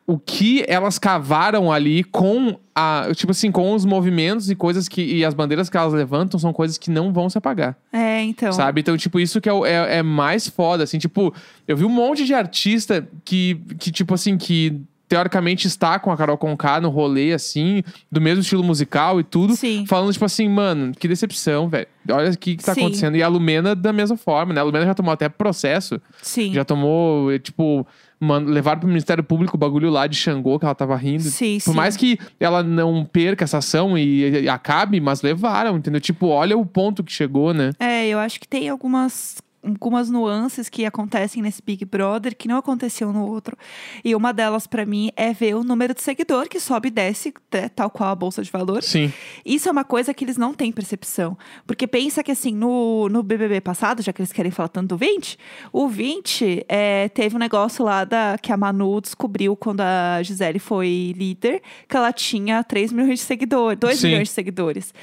o 0.06 0.18
que 0.18 0.64
elas 0.68 0.98
cavaram 0.98 1.72
ali 1.72 2.04
com 2.04 2.58
a. 2.74 3.08
Tipo 3.14 3.32
assim, 3.32 3.50
com 3.50 3.72
os 3.72 3.84
movimentos 3.84 4.50
e 4.50 4.54
coisas 4.54 4.88
que. 4.88 5.02
E 5.02 5.24
as 5.24 5.32
bandeiras 5.32 5.70
que 5.70 5.76
elas 5.76 5.92
levantam 5.92 6.38
são 6.38 6.52
coisas 6.52 6.76
que 6.76 6.90
não 6.90 7.12
vão 7.12 7.30
se 7.30 7.38
apagar. 7.38 7.76
É, 7.92 8.22
então. 8.22 8.52
Sabe? 8.52 8.82
Então, 8.82 8.96
tipo, 8.96 9.18
isso 9.18 9.40
que 9.40 9.48
é, 9.48 9.52
é, 9.52 9.96
é 9.98 10.02
mais 10.02 10.46
foda, 10.46 10.84
assim. 10.84 10.98
Tipo, 10.98 11.34
eu 11.66 11.76
vi 11.76 11.84
um 11.84 11.90
monte 11.90 12.24
de 12.24 12.34
artista 12.34 13.08
que, 13.24 13.60
que 13.78 13.90
tipo 13.90 14.12
assim, 14.12 14.36
que 14.36 14.82
teoricamente 15.08 15.66
está 15.66 15.98
com 15.98 16.10
a 16.10 16.16
Carol 16.16 16.36
Conká 16.36 16.80
no 16.80 16.90
rolê, 16.90 17.32
assim, 17.32 17.82
do 18.10 18.20
mesmo 18.20 18.40
estilo 18.40 18.64
musical 18.64 19.20
e 19.20 19.24
tudo. 19.24 19.54
Sim. 19.54 19.86
Falando, 19.86 20.12
tipo 20.12 20.24
assim, 20.24 20.48
mano, 20.48 20.92
que 20.92 21.06
decepção, 21.06 21.68
velho. 21.68 21.86
Olha 22.10 22.30
o 22.30 22.36
que, 22.36 22.56
que 22.56 22.64
tá 22.64 22.74
Sim. 22.74 22.80
acontecendo. 22.82 23.16
E 23.16 23.22
a 23.22 23.28
Lumena 23.28 23.74
da 23.74 23.92
mesma 23.92 24.16
forma, 24.16 24.52
né? 24.52 24.60
A 24.60 24.64
Lumena 24.64 24.84
já 24.84 24.94
tomou 24.94 25.12
até 25.12 25.28
processo. 25.28 26.00
Sim. 26.20 26.52
Já 26.52 26.64
tomou, 26.64 27.38
tipo, 27.38 27.86
mano, 28.20 28.50
levaram 28.50 28.80
pro 28.80 28.88
Ministério 28.88 29.22
Público 29.22 29.56
o 29.56 29.58
bagulho 29.58 29.90
lá 29.90 30.06
de 30.06 30.16
Xangô, 30.16 30.58
que 30.58 30.64
ela 30.64 30.74
tava 30.74 30.96
rindo. 30.96 31.22
Sim, 31.24 31.58
Por 31.64 31.70
sim. 31.72 31.76
mais 31.76 31.96
que 31.96 32.18
ela 32.38 32.62
não 32.62 33.04
perca 33.04 33.44
essa 33.44 33.58
ação 33.58 33.96
e, 33.96 34.42
e 34.42 34.48
acabe, 34.48 35.00
mas 35.00 35.22
levaram, 35.22 35.76
entendeu? 35.76 36.00
Tipo, 36.00 36.28
olha 36.28 36.56
o 36.56 36.64
ponto 36.64 37.02
que 37.04 37.12
chegou, 37.12 37.52
né? 37.52 37.70
É, 37.78 38.06
eu 38.08 38.18
acho 38.18 38.40
que 38.40 38.48
tem 38.48 38.68
algumas, 38.68 39.36
algumas 39.64 40.10
nuances 40.10 40.68
que 40.68 40.84
acontecem 40.84 41.42
nesse 41.42 41.62
Big 41.62 41.84
Brother 41.84 42.36
que 42.36 42.46
não 42.46 42.58
aconteciam 42.58 43.12
no 43.12 43.26
outro. 43.26 43.56
E 44.04 44.14
uma 44.14 44.32
delas, 44.32 44.66
pra 44.66 44.84
mim, 44.84 45.10
é 45.16 45.32
ver 45.32 45.54
o 45.54 45.64
número 45.64 45.94
de 45.94 46.02
seguidor 46.02 46.48
que 46.48 46.60
sobe 46.60 46.88
e 46.88 46.90
desce, 46.90 47.32
né, 47.52 47.68
tal 47.68 47.90
qual 47.90 48.10
a 48.10 48.14
Bolsa 48.14 48.42
de 48.42 48.50
Valores. 48.50 48.86
Sim. 48.86 49.12
Isso 49.44 49.68
é 49.68 49.72
uma 49.72 49.84
coisa 49.84 50.12
que 50.12 50.24
eles 50.24 50.36
não 50.36 50.52
têm 50.52 50.70
percepção. 50.70 51.36
Porque 51.66 51.86
pensa 51.86 52.22
que, 52.22 52.30
assim, 52.30 52.54
no, 52.54 53.08
no 53.08 53.22
BBB 53.22 53.60
passado, 53.60 54.02
já 54.02 54.12
que 54.12 54.20
eles 54.20 54.32
querem 54.32 54.52
falar 54.52 54.68
tanto 54.68 54.88
do 54.88 54.96
20, 54.96 55.38
o 55.72 55.88
20 55.88 56.66
é, 56.68 57.08
teve 57.08 57.36
um 57.36 57.38
negócio 57.38 57.84
lá 57.84 58.04
da, 58.04 58.36
que 58.40 58.52
a 58.52 58.56
Manu 58.56 59.00
descobriu 59.00 59.56
quando 59.56 59.80
a 59.80 60.22
Gisele 60.22 60.58
foi 60.58 61.14
líder, 61.16 61.62
que 61.88 61.96
ela 61.96 62.12
tinha 62.12 62.62
3 62.62 62.92
milhões 62.92 63.20
de 63.20 63.24
seguidores, 63.24 63.78
2 63.78 63.98
Sim. 63.98 64.06
milhões 64.08 64.28
de 64.28 64.34
seguidores. 64.34 64.94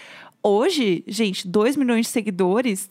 Hoje, 0.44 1.04
gente, 1.08 1.48
2 1.48 1.76
milhões 1.76 2.08
de 2.08 2.12
seguidores, 2.12 2.90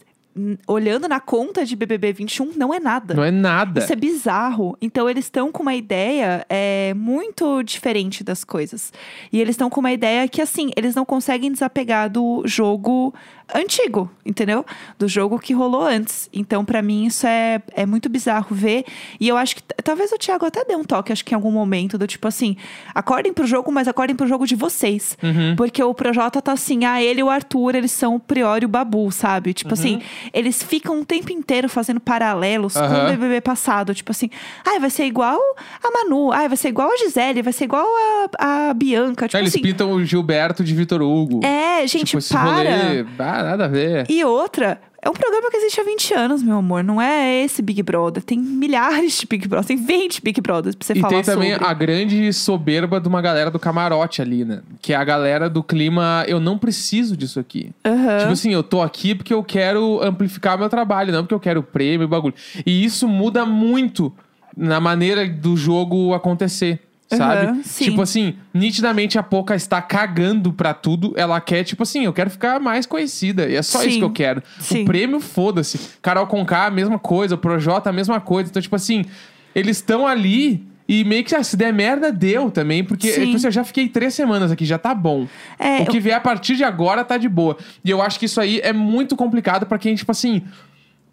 olhando 0.66 1.08
na 1.08 1.18
conta 1.18 1.64
de 1.64 1.74
BBB 1.74 2.12
21, 2.12 2.52
não 2.56 2.72
é 2.72 2.78
nada. 2.78 3.14
Não 3.14 3.24
é 3.24 3.30
nada. 3.30 3.80
Isso 3.80 3.92
é 3.92 3.96
bizarro. 3.96 4.76
Então, 4.80 5.08
eles 5.08 5.24
estão 5.24 5.50
com 5.50 5.62
uma 5.62 5.74
ideia 5.74 6.46
é, 6.48 6.94
muito 6.94 7.62
diferente 7.62 8.22
das 8.22 8.44
coisas. 8.44 8.92
E 9.32 9.40
eles 9.40 9.54
estão 9.54 9.68
com 9.68 9.80
uma 9.80 9.92
ideia 9.92 10.28
que, 10.28 10.40
assim, 10.40 10.70
eles 10.76 10.94
não 10.94 11.04
conseguem 11.04 11.50
desapegar 11.50 12.08
do 12.08 12.42
jogo 12.46 13.12
antigo, 13.54 14.10
entendeu? 14.24 14.64
Do 14.98 15.08
jogo 15.08 15.38
que 15.38 15.52
rolou 15.52 15.82
antes. 15.82 16.28
Então, 16.32 16.64
pra 16.64 16.82
mim, 16.82 17.06
isso 17.06 17.26
é, 17.26 17.62
é 17.74 17.84
muito 17.86 18.08
bizarro 18.08 18.54
ver. 18.54 18.84
E 19.18 19.28
eu 19.28 19.36
acho 19.36 19.56
que 19.56 19.62
talvez 19.82 20.12
o 20.12 20.18
Thiago 20.18 20.46
até 20.46 20.64
dê 20.64 20.74
um 20.74 20.84
toque, 20.84 21.12
acho 21.12 21.24
que 21.24 21.34
em 21.34 21.36
algum 21.36 21.50
momento, 21.50 21.98
do 21.98 22.06
tipo 22.06 22.26
assim: 22.28 22.56
acordem 22.94 23.32
pro 23.32 23.46
jogo, 23.46 23.70
mas 23.72 23.88
acordem 23.88 24.14
pro 24.16 24.26
jogo 24.26 24.46
de 24.46 24.54
vocês. 24.54 25.16
Uhum. 25.22 25.54
Porque 25.56 25.82
o 25.82 25.92
Projota 25.94 26.40
tá 26.40 26.52
assim, 26.52 26.84
ah, 26.84 27.02
ele 27.02 27.20
e 27.20 27.22
o 27.22 27.30
Arthur, 27.30 27.74
eles 27.74 27.92
são 27.92 28.16
o 28.16 28.20
Prior 28.20 28.62
e 28.62 28.66
o 28.66 28.68
Babu, 28.68 29.10
sabe? 29.10 29.52
Tipo 29.52 29.74
assim, 29.74 30.00
eles 30.32 30.62
ficam 30.62 31.00
o 31.00 31.04
tempo 31.04 31.32
inteiro 31.32 31.68
fazendo 31.68 32.00
paralelos 32.00 32.74
com 32.74 32.80
o. 32.80 33.10
BBB 33.10 33.40
passado. 33.40 33.94
Tipo 33.94 34.12
assim, 34.12 34.30
ai, 34.66 34.78
vai 34.78 34.90
ser 34.90 35.04
igual 35.04 35.38
a 35.82 35.90
Manu, 35.90 36.32
ai, 36.32 36.48
vai 36.48 36.56
ser 36.56 36.68
igual 36.68 36.90
a 36.92 36.96
Gisele, 36.96 37.42
vai 37.42 37.52
ser 37.52 37.64
igual 37.64 37.86
a, 38.38 38.68
a 38.70 38.74
Bianca. 38.74 39.26
Tipo 39.26 39.36
Ah, 39.36 39.40
eles 39.40 39.52
assim, 39.54 39.62
pintam 39.62 39.92
o 39.92 40.04
Gilberto 40.04 40.62
de 40.62 40.74
Vitor 40.74 41.02
Hugo. 41.02 41.40
é, 41.44 41.86
gente, 41.86 42.16
tipo, 42.16 42.34
para. 42.34 42.76
rolê. 42.76 43.06
Ah, 43.18 43.39
nada 43.42 43.64
a 43.64 43.68
ver. 43.68 44.06
E 44.08 44.24
outra, 44.24 44.80
é 45.02 45.08
um 45.08 45.12
programa 45.12 45.50
que 45.50 45.56
existe 45.56 45.80
há 45.80 45.84
20 45.84 46.14
anos, 46.14 46.42
meu 46.42 46.56
amor. 46.58 46.84
Não 46.84 47.00
é 47.00 47.42
esse 47.42 47.62
Big 47.62 47.82
Brother. 47.82 48.22
Tem 48.22 48.38
milhares 48.38 49.18
de 49.18 49.26
Big 49.26 49.48
Brothers. 49.48 49.66
Tem 49.66 49.76
20 49.76 50.22
Big 50.22 50.40
Brothers 50.40 50.74
pra 50.74 50.86
você 50.86 50.92
E 50.92 51.00
falar 51.00 51.14
tem 51.14 51.22
também 51.22 51.52
sobre. 51.52 51.66
a 51.66 51.72
grande 51.72 52.32
soberba 52.32 53.00
de 53.00 53.08
uma 53.08 53.22
galera 53.22 53.50
do 53.50 53.58
camarote 53.58 54.20
ali, 54.20 54.44
né? 54.44 54.60
Que 54.82 54.92
é 54.92 54.96
a 54.96 55.04
galera 55.04 55.48
do 55.48 55.62
clima, 55.62 56.24
eu 56.28 56.38
não 56.38 56.58
preciso 56.58 57.16
disso 57.16 57.40
aqui. 57.40 57.70
Aham. 57.84 58.18
Tipo 58.18 58.32
assim, 58.32 58.52
eu 58.52 58.62
tô 58.62 58.82
aqui 58.82 59.14
porque 59.14 59.32
eu 59.32 59.42
quero 59.42 60.02
amplificar 60.02 60.58
meu 60.58 60.68
trabalho, 60.68 61.12
não 61.12 61.22
porque 61.22 61.34
eu 61.34 61.40
quero 61.40 61.62
prêmio 61.62 62.04
e 62.04 62.08
bagulho. 62.08 62.34
E 62.66 62.84
isso 62.84 63.08
muda 63.08 63.46
muito 63.46 64.12
na 64.56 64.80
maneira 64.80 65.26
do 65.26 65.56
jogo 65.56 66.12
acontecer. 66.12 66.80
Sabe? 67.16 67.62
Sim. 67.64 67.84
Tipo 67.86 68.02
assim, 68.02 68.34
nitidamente 68.54 69.18
a 69.18 69.22
Poca 69.22 69.54
está 69.54 69.82
cagando 69.82 70.52
pra 70.52 70.72
tudo. 70.72 71.12
Ela 71.16 71.40
quer, 71.40 71.64
tipo 71.64 71.82
assim, 71.82 72.04
eu 72.04 72.12
quero 72.12 72.30
ficar 72.30 72.60
mais 72.60 72.86
conhecida. 72.86 73.48
E 73.48 73.56
é 73.56 73.62
só 73.62 73.82
isso 73.82 73.92
Sim, 73.92 73.98
que 73.98 74.04
eu 74.04 74.10
quero. 74.12 74.42
sim. 74.60 74.82
O 74.82 74.84
prêmio, 74.84 75.20
foda-se. 75.20 75.78
Carol 76.00 76.26
Conká, 76.26 76.66
a 76.66 76.70
mesma 76.70 76.98
coisa. 76.98 77.34
O 77.34 77.38
Projota, 77.38 77.90
a 77.90 77.92
mesma 77.92 78.20
coisa. 78.20 78.48
Então, 78.50 78.62
tipo 78.62 78.76
assim, 78.76 79.04
eles 79.54 79.78
estão 79.78 80.06
ali 80.06 80.64
e 80.88 81.04
meio 81.04 81.22
que, 81.22 81.34
ah, 81.34 81.42
se 81.42 81.56
der 81.56 81.72
merda, 81.72 82.12
deu 82.12 82.50
também. 82.50 82.82
Porque 82.84 83.12
Sim. 83.12 83.24
tipo 83.24 83.36
assim, 83.36 83.46
eu 83.46 83.52
já 83.52 83.64
fiquei 83.64 83.88
três 83.88 84.14
semanas 84.14 84.50
aqui, 84.50 84.64
já 84.64 84.78
tá 84.78 84.94
bom. 84.94 85.26
É, 85.58 85.82
o 85.82 85.86
que 85.86 86.00
vier 86.00 86.16
a 86.16 86.20
partir 86.20 86.56
de 86.56 86.64
agora 86.64 87.04
tá 87.04 87.16
de 87.16 87.28
boa. 87.28 87.56
E 87.84 87.90
eu 87.90 88.00
acho 88.00 88.18
que 88.18 88.26
isso 88.26 88.40
aí 88.40 88.60
é 88.60 88.72
muito 88.72 89.16
complicado 89.16 89.66
pra 89.66 89.78
quem, 89.78 89.94
tipo 89.94 90.10
assim. 90.12 90.42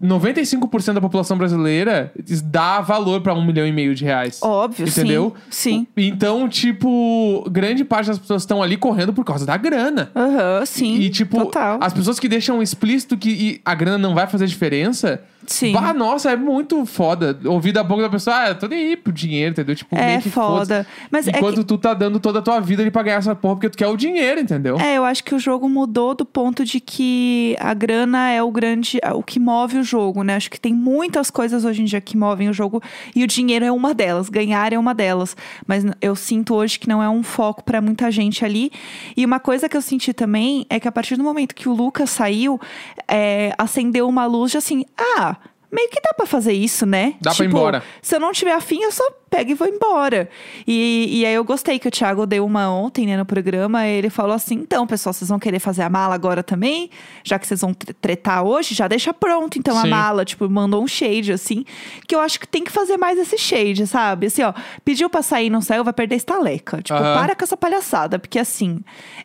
95% 0.02 0.94
da 0.94 1.02
população 1.02 1.38
brasileira 1.38 2.12
dá 2.44 2.82
valor 2.82 3.22
pra 3.22 3.34
um 3.34 3.44
milhão 3.44 3.66
e 3.66 3.72
meio 3.72 3.96
de 3.96 4.04
reais. 4.04 4.40
Óbvio, 4.42 4.88
sim. 4.88 5.02
Entendeu? 5.02 5.34
Sim. 5.50 5.88
Então, 5.98 6.48
tipo, 6.48 7.44
grande 7.50 7.84
parte 7.84 8.08
das 8.08 8.20
pessoas 8.20 8.44
estão 8.44 8.62
ali 8.62 8.78
correndo 8.78 9.14
por 9.14 9.26
causa 9.26 9.46
da 9.46 9.58
grana. 9.58 10.12
Aham, 10.16 10.66
sim. 10.66 10.96
E, 11.00 11.10
tipo, 11.10 11.38
Total. 11.38 11.80
as 11.82 11.94
pessoas 11.94 12.20
que 12.20 12.28
deixam 12.30 12.62
explícito 12.62 13.18
que 13.18 13.60
a 13.66 13.74
grana 13.74 13.98
não 13.98 14.14
vai 14.14 14.28
fazer 14.28 14.46
diferença, 14.46 15.22
Sim. 15.48 15.72
Bah, 15.72 15.94
nossa, 15.94 16.32
é 16.32 16.36
muito 16.36 16.86
foda. 16.86 17.40
Ouvir 17.46 17.72
da 17.72 17.84
boca 17.84 18.02
da 18.04 18.10
pessoa, 18.10 18.36
ah, 18.36 18.50
eu 18.50 18.56
tô 18.56 18.68
nem 18.68 18.90
aí 18.90 18.98
pro 18.98 19.14
dinheiro, 19.14 19.52
entendeu? 19.52 19.76
Tipo, 19.76 19.96
É 19.96 20.08
meio 20.08 20.22
que 20.22 20.30
foda. 20.30 20.86
Mas 21.10 21.28
é 21.28 21.32
que 21.32 21.38
Enquanto 21.38 21.64
tu 21.64 21.78
tá 21.78 21.94
dando 21.94 22.20
toda 22.20 22.40
a 22.40 22.42
tua 22.42 22.60
vida 22.60 22.82
ali 22.84 22.92
pra 22.92 23.02
ganhar 23.02 23.18
essa 23.18 23.34
porra, 23.34 23.56
porque 23.56 23.70
tu 23.70 23.78
quer 23.78 23.88
o 23.88 23.96
dinheiro, 23.96 24.42
entendeu? 24.42 24.78
É, 24.80 24.98
eu 24.98 25.06
acho 25.06 25.24
que 25.24 25.34
o 25.34 25.40
jogo 25.40 25.70
mudou 25.70 26.14
do 26.14 26.26
ponto 26.26 26.66
de 26.66 26.82
que 26.82 27.56
a 27.60 27.74
grana 27.74 28.30
é 28.30 28.44
o 28.44 28.52
grande, 28.52 29.00
o 29.16 29.24
que 29.24 29.40
move 29.40 29.78
o 29.78 29.84
jogo, 29.84 30.22
né? 30.22 30.36
Acho 30.36 30.52
que 30.52 30.60
tem 30.60 30.74
muitas 30.74 31.32
coisas 31.32 31.64
hoje 31.64 31.82
em 31.82 31.86
dia 31.86 32.02
que 32.02 32.18
movem 32.18 32.50
o 32.50 32.54
jogo 32.54 32.82
e 33.16 33.24
o 33.24 33.28
dinheiro 33.28 33.64
é 33.64 33.72
uma 33.72 33.94
delas, 33.94 34.30
ganhar 34.30 34.74
é 34.74 34.78
uma 34.78 34.94
delas. 34.94 35.36
Mas 35.66 35.86
eu 36.02 36.16
sinto 36.16 36.54
hoje 36.56 36.78
que 36.78 36.90
não 36.90 37.02
é 37.02 37.10
um 37.10 37.24
foco 37.24 37.64
pra 37.64 37.80
muita 37.80 38.12
gente 38.12 38.44
ali. 38.44 38.70
E 39.16 39.26
uma 39.26 39.40
coisa 39.40 39.70
que 39.70 39.78
eu 39.78 39.82
senti 39.82 40.12
também 40.14 40.66
é 40.70 40.78
que 40.78 40.88
a 40.88 40.92
partir 40.92 41.16
do 41.16 41.24
momento 41.24 41.56
que 41.56 41.70
o 41.70 41.74
Lucas 41.74 42.10
saiu, 42.10 42.60
é, 43.08 43.54
acendeu 43.58 44.10
uma 44.10 44.26
luz 44.26 44.52
de 44.52 44.58
assim, 44.58 44.84
ah. 45.16 45.37
Meio 45.70 45.90
que 45.90 46.00
dá 46.02 46.14
pra 46.16 46.26
fazer 46.26 46.54
isso, 46.54 46.86
né? 46.86 47.16
Dá 47.20 47.34
pra 47.36 47.44
ir 47.44 47.48
Tipo, 47.50 47.58
embora. 47.60 47.84
Se 48.02 48.16
eu 48.16 48.20
não 48.22 48.32
tiver 48.32 48.54
afim, 48.54 48.82
eu 48.84 48.92
só 48.92 49.04
pego 49.30 49.52
e 49.52 49.54
vou 49.54 49.68
embora. 49.68 50.30
E, 50.66 51.20
e 51.20 51.26
aí 51.26 51.34
eu 51.34 51.44
gostei 51.44 51.78
que 51.78 51.88
o 51.90 51.92
Thiago 51.92 52.26
deu 52.26 52.46
uma 52.46 52.70
ontem, 52.72 53.06
né, 53.06 53.18
no 53.18 53.26
programa. 53.26 53.86
Ele 53.86 54.10
falou 54.10 54.34
assim: 54.34 54.56
então, 54.56 54.88
pessoal, 54.88 55.12
vocês 55.12 55.28
vão 55.28 55.38
querer 55.38 55.60
fazer 55.60 55.82
a 55.82 55.90
mala 55.90 56.16
agora 56.16 56.42
também? 56.42 56.90
Já 57.22 57.38
que 57.38 57.46
vocês 57.46 57.60
vão 57.60 57.74
tre- 57.74 57.94
tretar 57.94 58.44
hoje, 58.46 58.74
já 58.74 58.88
deixa 58.88 59.14
pronto, 59.14 59.60
então, 59.60 59.78
a 59.78 59.82
Sim. 59.82 59.90
mala. 59.90 60.24
Tipo, 60.24 60.50
mandou 60.50 60.82
um 60.82 60.88
shade, 60.88 61.34
assim. 61.34 61.66
Que 62.08 62.16
eu 62.16 62.22
acho 62.22 62.40
que 62.40 62.48
tem 62.48 62.64
que 62.64 62.72
fazer 62.72 62.96
mais 62.96 63.20
esse 63.20 63.38
shade, 63.38 63.86
sabe? 63.88 64.28
Assim, 64.28 64.44
ó, 64.44 64.54
pediu 64.86 65.10
pra 65.10 65.22
sair, 65.22 65.50
não 65.50 65.60
saiu, 65.60 65.84
vai 65.84 65.92
perder 65.94 66.16
estaleca. 66.16 66.82
Tipo, 66.82 66.98
Aham. 66.98 67.14
para 67.20 67.36
com 67.36 67.44
essa 67.44 67.58
palhaçada. 67.58 68.18
Porque 68.18 68.40
assim, 68.40 68.80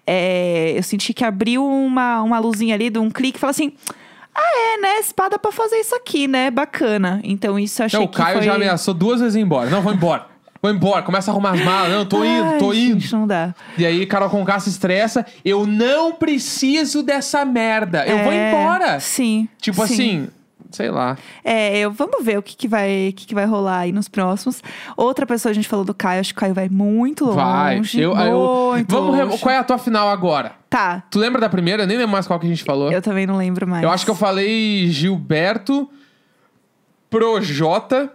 é, 0.04 0.74
eu 0.76 0.82
senti 0.82 1.14
que 1.14 1.24
abriu 1.24 1.64
uma, 1.64 2.20
uma 2.22 2.40
luzinha 2.40 2.74
ali 2.74 2.90
de 2.90 2.98
um 2.98 3.10
clique 3.10 3.38
e 3.38 3.40
falou 3.40 3.52
assim. 3.52 3.72
Ah, 4.34 4.74
é, 4.74 4.80
né? 4.80 4.98
Espada 5.00 5.38
pra 5.38 5.52
fazer 5.52 5.76
isso 5.76 5.94
aqui, 5.94 6.26
né? 6.26 6.50
Bacana. 6.50 7.20
Então, 7.22 7.58
isso 7.58 7.82
eu 7.82 7.86
achei 7.86 7.98
Não, 7.98 8.06
o 8.06 8.08
que 8.08 8.16
Caio 8.16 8.36
foi... 8.38 8.46
já 8.46 8.54
ameaçou 8.54 8.94
duas 8.94 9.20
vezes 9.20 9.36
ir 9.36 9.40
embora. 9.40 9.68
Não, 9.68 9.82
vou 9.82 9.92
embora. 9.92 10.26
Vou 10.62 10.70
embora, 10.70 11.02
começa 11.02 11.28
a 11.30 11.32
arrumar 11.32 11.50
as 11.54 11.60
malas. 11.64 11.90
Não, 11.92 12.06
tô 12.06 12.24
indo, 12.24 12.44
Ai, 12.44 12.58
tô 12.58 12.72
indo. 12.72 13.00
Gente, 13.00 13.12
não 13.12 13.26
dá. 13.26 13.52
E 13.76 13.84
aí, 13.84 14.06
Carol 14.06 14.30
Conká 14.30 14.60
se 14.60 14.70
estressa. 14.70 15.26
Eu 15.44 15.66
não 15.66 16.12
preciso 16.12 17.02
dessa 17.02 17.44
merda. 17.44 18.06
Eu 18.06 18.18
vou 18.22 18.32
É, 18.32 18.48
embora. 18.50 19.00
Sim. 19.00 19.48
Tipo 19.60 19.84
sim. 19.88 19.92
assim, 19.94 20.28
sei 20.70 20.88
lá. 20.88 21.18
É, 21.44 21.78
eu, 21.78 21.90
vamos 21.90 22.24
ver 22.24 22.38
o 22.38 22.42
que, 22.42 22.56
que, 22.56 22.68
vai, 22.68 23.08
o 23.08 23.12
que, 23.12 23.26
que 23.26 23.34
vai 23.34 23.44
rolar 23.44 23.78
aí 23.80 23.90
nos 23.92 24.08
próximos. 24.08 24.62
Outra 24.96 25.26
pessoa, 25.26 25.50
a 25.50 25.54
gente 25.54 25.66
falou 25.68 25.84
do 25.84 25.92
Caio, 25.92 26.20
acho 26.20 26.32
que 26.32 26.38
o 26.38 26.40
Caio 26.40 26.54
vai 26.54 26.68
muito 26.68 27.24
longe. 27.24 27.36
Vai. 27.36 27.80
Eu, 28.04 28.16
eu- 28.16 28.70
muito 28.74 28.88
vamos 28.94 29.16
re- 29.16 29.24
longe. 29.24 29.38
Qual 29.38 29.52
é 29.52 29.58
a 29.58 29.64
tua 29.64 29.78
final 29.78 30.08
agora? 30.08 30.52
Tá, 30.72 31.02
Tu 31.10 31.18
lembra 31.18 31.40
da 31.40 31.48
primeira? 31.50 31.82
Eu 31.82 31.86
nem 31.86 31.96
lembro 31.98 32.12
mais 32.12 32.26
qual 32.26 32.40
que 32.40 32.46
a 32.46 32.48
gente 32.48 32.64
falou. 32.64 32.90
eu 32.90 33.02
também 33.02 33.26
não 33.26 33.36
lembro 33.36 33.68
mais. 33.68 33.82
Eu 33.82 33.90
acho 33.90 34.04
que 34.06 34.10
eu 34.10 34.14
falei 34.14 34.88
Gilberto, 34.88 35.88
Projota. 37.10 38.10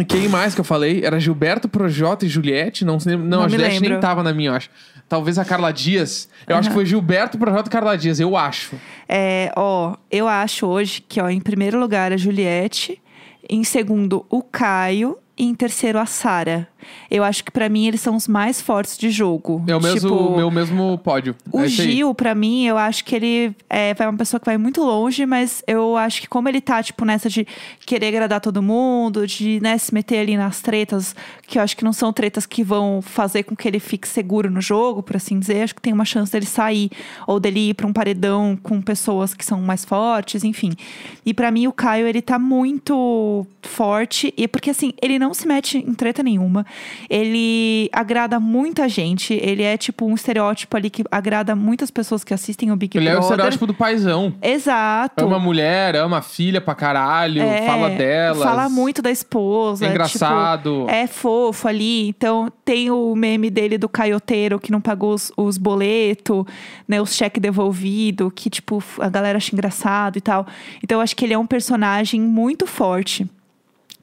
E 0.00 0.04
quem 0.04 0.28
mais 0.28 0.54
que 0.54 0.60
eu 0.60 0.64
falei? 0.64 1.04
Era 1.04 1.18
Gilberto, 1.18 1.68
Projota 1.68 2.24
e 2.24 2.28
Juliette? 2.28 2.84
Não, 2.84 2.98
se 3.00 3.08
lembra- 3.08 3.26
não, 3.26 3.38
Não 3.38 3.44
a 3.44 3.46
me 3.46 3.52
Juliette 3.52 3.80
nem 3.80 3.90
lembro. 3.90 4.00
tava 4.00 4.22
na 4.22 4.32
minha, 4.32 4.50
eu 4.50 4.54
acho. 4.54 4.70
Talvez 5.08 5.38
a 5.38 5.44
Carla 5.44 5.72
Dias. 5.72 6.28
Eu 6.46 6.56
acho 6.56 6.68
que 6.68 6.74
foi 6.74 6.86
Gilberto, 6.86 7.36
Projota 7.38 7.68
e 7.68 7.72
Carla 7.72 7.96
Dias, 7.98 8.20
eu 8.20 8.36
acho. 8.36 8.76
É, 9.08 9.50
ó, 9.56 9.96
eu 10.10 10.28
acho 10.28 10.66
hoje 10.66 11.00
que, 11.06 11.20
ó, 11.20 11.28
em 11.28 11.40
primeiro 11.40 11.78
lugar 11.80 12.12
a 12.12 12.16
Juliette, 12.16 13.00
em 13.48 13.64
segundo 13.64 14.24
o 14.30 14.42
Caio 14.42 15.18
e 15.36 15.44
em 15.44 15.54
terceiro 15.54 15.98
a 15.98 16.06
Sara. 16.06 16.68
Eu 17.10 17.24
acho 17.24 17.44
que 17.44 17.50
pra 17.50 17.68
mim 17.68 17.86
eles 17.86 18.00
são 18.00 18.16
os 18.16 18.28
mais 18.28 18.60
fortes 18.60 18.96
de 18.96 19.10
jogo. 19.10 19.64
É 19.66 19.76
o 19.76 19.80
mesmo, 19.80 20.10
Tipo, 20.10 20.36
meu 20.36 20.50
mesmo 20.50 20.98
pódio. 20.98 21.34
O 21.52 21.60
é. 21.60 21.68
Gil, 21.68 22.14
pra 22.14 22.34
mim, 22.34 22.66
eu 22.66 22.78
acho 22.78 23.04
que 23.04 23.14
ele 23.14 23.54
é 23.68 23.94
vai 23.94 24.06
uma 24.06 24.16
pessoa 24.16 24.38
que 24.40 24.46
vai 24.46 24.56
muito 24.56 24.82
longe, 24.82 25.26
mas 25.26 25.62
eu 25.66 25.96
acho 25.96 26.20
que 26.20 26.28
como 26.28 26.48
ele 26.48 26.60
tá, 26.60 26.82
tipo, 26.82 27.04
nessa 27.04 27.28
de 27.28 27.46
querer 27.84 28.08
agradar 28.08 28.40
todo 28.40 28.62
mundo, 28.62 29.26
de, 29.26 29.60
né, 29.60 29.76
se 29.78 29.92
meter 29.92 30.20
ali 30.20 30.36
nas 30.36 30.60
tretas, 30.60 31.14
que 31.46 31.58
eu 31.58 31.62
acho 31.62 31.76
que 31.76 31.84
não 31.84 31.92
são 31.92 32.12
tretas 32.12 32.46
que 32.46 32.62
vão 32.62 33.00
fazer 33.02 33.42
com 33.42 33.56
que 33.56 33.66
ele 33.66 33.80
fique 33.80 34.06
seguro 34.06 34.50
no 34.50 34.60
jogo, 34.60 35.02
por 35.02 35.16
assim 35.16 35.38
dizer, 35.38 35.62
acho 35.62 35.74
que 35.74 35.82
tem 35.82 35.92
uma 35.92 36.04
chance 36.04 36.30
dele 36.30 36.46
sair, 36.46 36.90
ou 37.26 37.40
dele 37.40 37.70
ir 37.70 37.74
pra 37.74 37.86
um 37.86 37.92
paredão 37.92 38.58
com 38.62 38.80
pessoas 38.80 39.34
que 39.34 39.44
são 39.44 39.60
mais 39.60 39.84
fortes, 39.84 40.44
enfim. 40.44 40.72
E 41.24 41.34
pra 41.34 41.50
mim, 41.50 41.66
o 41.66 41.72
Caio, 41.72 42.06
ele 42.06 42.22
tá 42.22 42.38
muito 42.38 43.46
forte, 43.62 44.32
e 44.36 44.46
porque 44.48 44.70
assim, 44.70 44.92
ele 45.02 45.18
não 45.18 45.34
se 45.34 45.46
mete 45.46 45.78
em 45.78 45.94
treta 45.94 46.22
nenhuma, 46.22 46.64
ele 47.08 47.88
agrada 47.92 48.38
muita 48.40 48.88
gente, 48.88 49.34
ele 49.34 49.62
é 49.62 49.76
tipo 49.76 50.06
um 50.06 50.14
estereótipo 50.14 50.76
ali 50.76 50.90
que 50.90 51.04
agrada 51.10 51.54
muitas 51.54 51.90
pessoas 51.90 52.22
que 52.24 52.34
assistem 52.34 52.70
o 52.70 52.76
Big 52.76 52.96
Ele 52.96 53.08
é 53.08 53.12
o 53.12 53.14
Brother. 53.14 53.30
estereótipo 53.30 53.66
do 53.66 53.74
paizão. 53.74 54.34
Exato. 54.42 55.24
Ama 55.24 55.38
mulher, 55.38 55.96
ama 55.96 56.20
filha 56.22 56.60
pra 56.60 56.74
caralho, 56.74 57.42
É, 57.42 57.66
fala 57.66 57.90
delas. 57.90 58.42
Fala 58.42 58.68
muito 58.68 59.00
da 59.02 59.10
esposa. 59.10 59.86
É 59.86 59.90
engraçado. 59.90 60.80
tipo, 60.80 60.90
é 60.90 61.06
fofo 61.06 61.68
ali. 61.68 62.08
Então, 62.08 62.50
tem 62.64 62.90
o 62.90 63.14
meme 63.14 63.50
dele 63.50 63.78
do 63.78 63.88
caioteiro 63.88 64.58
que 64.58 64.70
não 64.70 64.80
pagou 64.80 65.14
os, 65.14 65.32
os 65.36 65.56
boletos, 65.58 66.44
né? 66.86 67.00
Os 67.00 67.14
cheques 67.14 67.40
devolvidos, 67.40 68.30
que, 68.34 68.50
tipo, 68.50 68.82
a 69.00 69.08
galera 69.08 69.38
acha 69.38 69.54
engraçado 69.54 70.16
e 70.16 70.20
tal. 70.20 70.46
Então, 70.82 70.98
eu 70.98 71.02
acho 71.02 71.16
que 71.16 71.24
ele 71.24 71.34
é 71.34 71.38
um 71.38 71.46
personagem 71.46 72.20
muito 72.20 72.66
forte. 72.66 73.26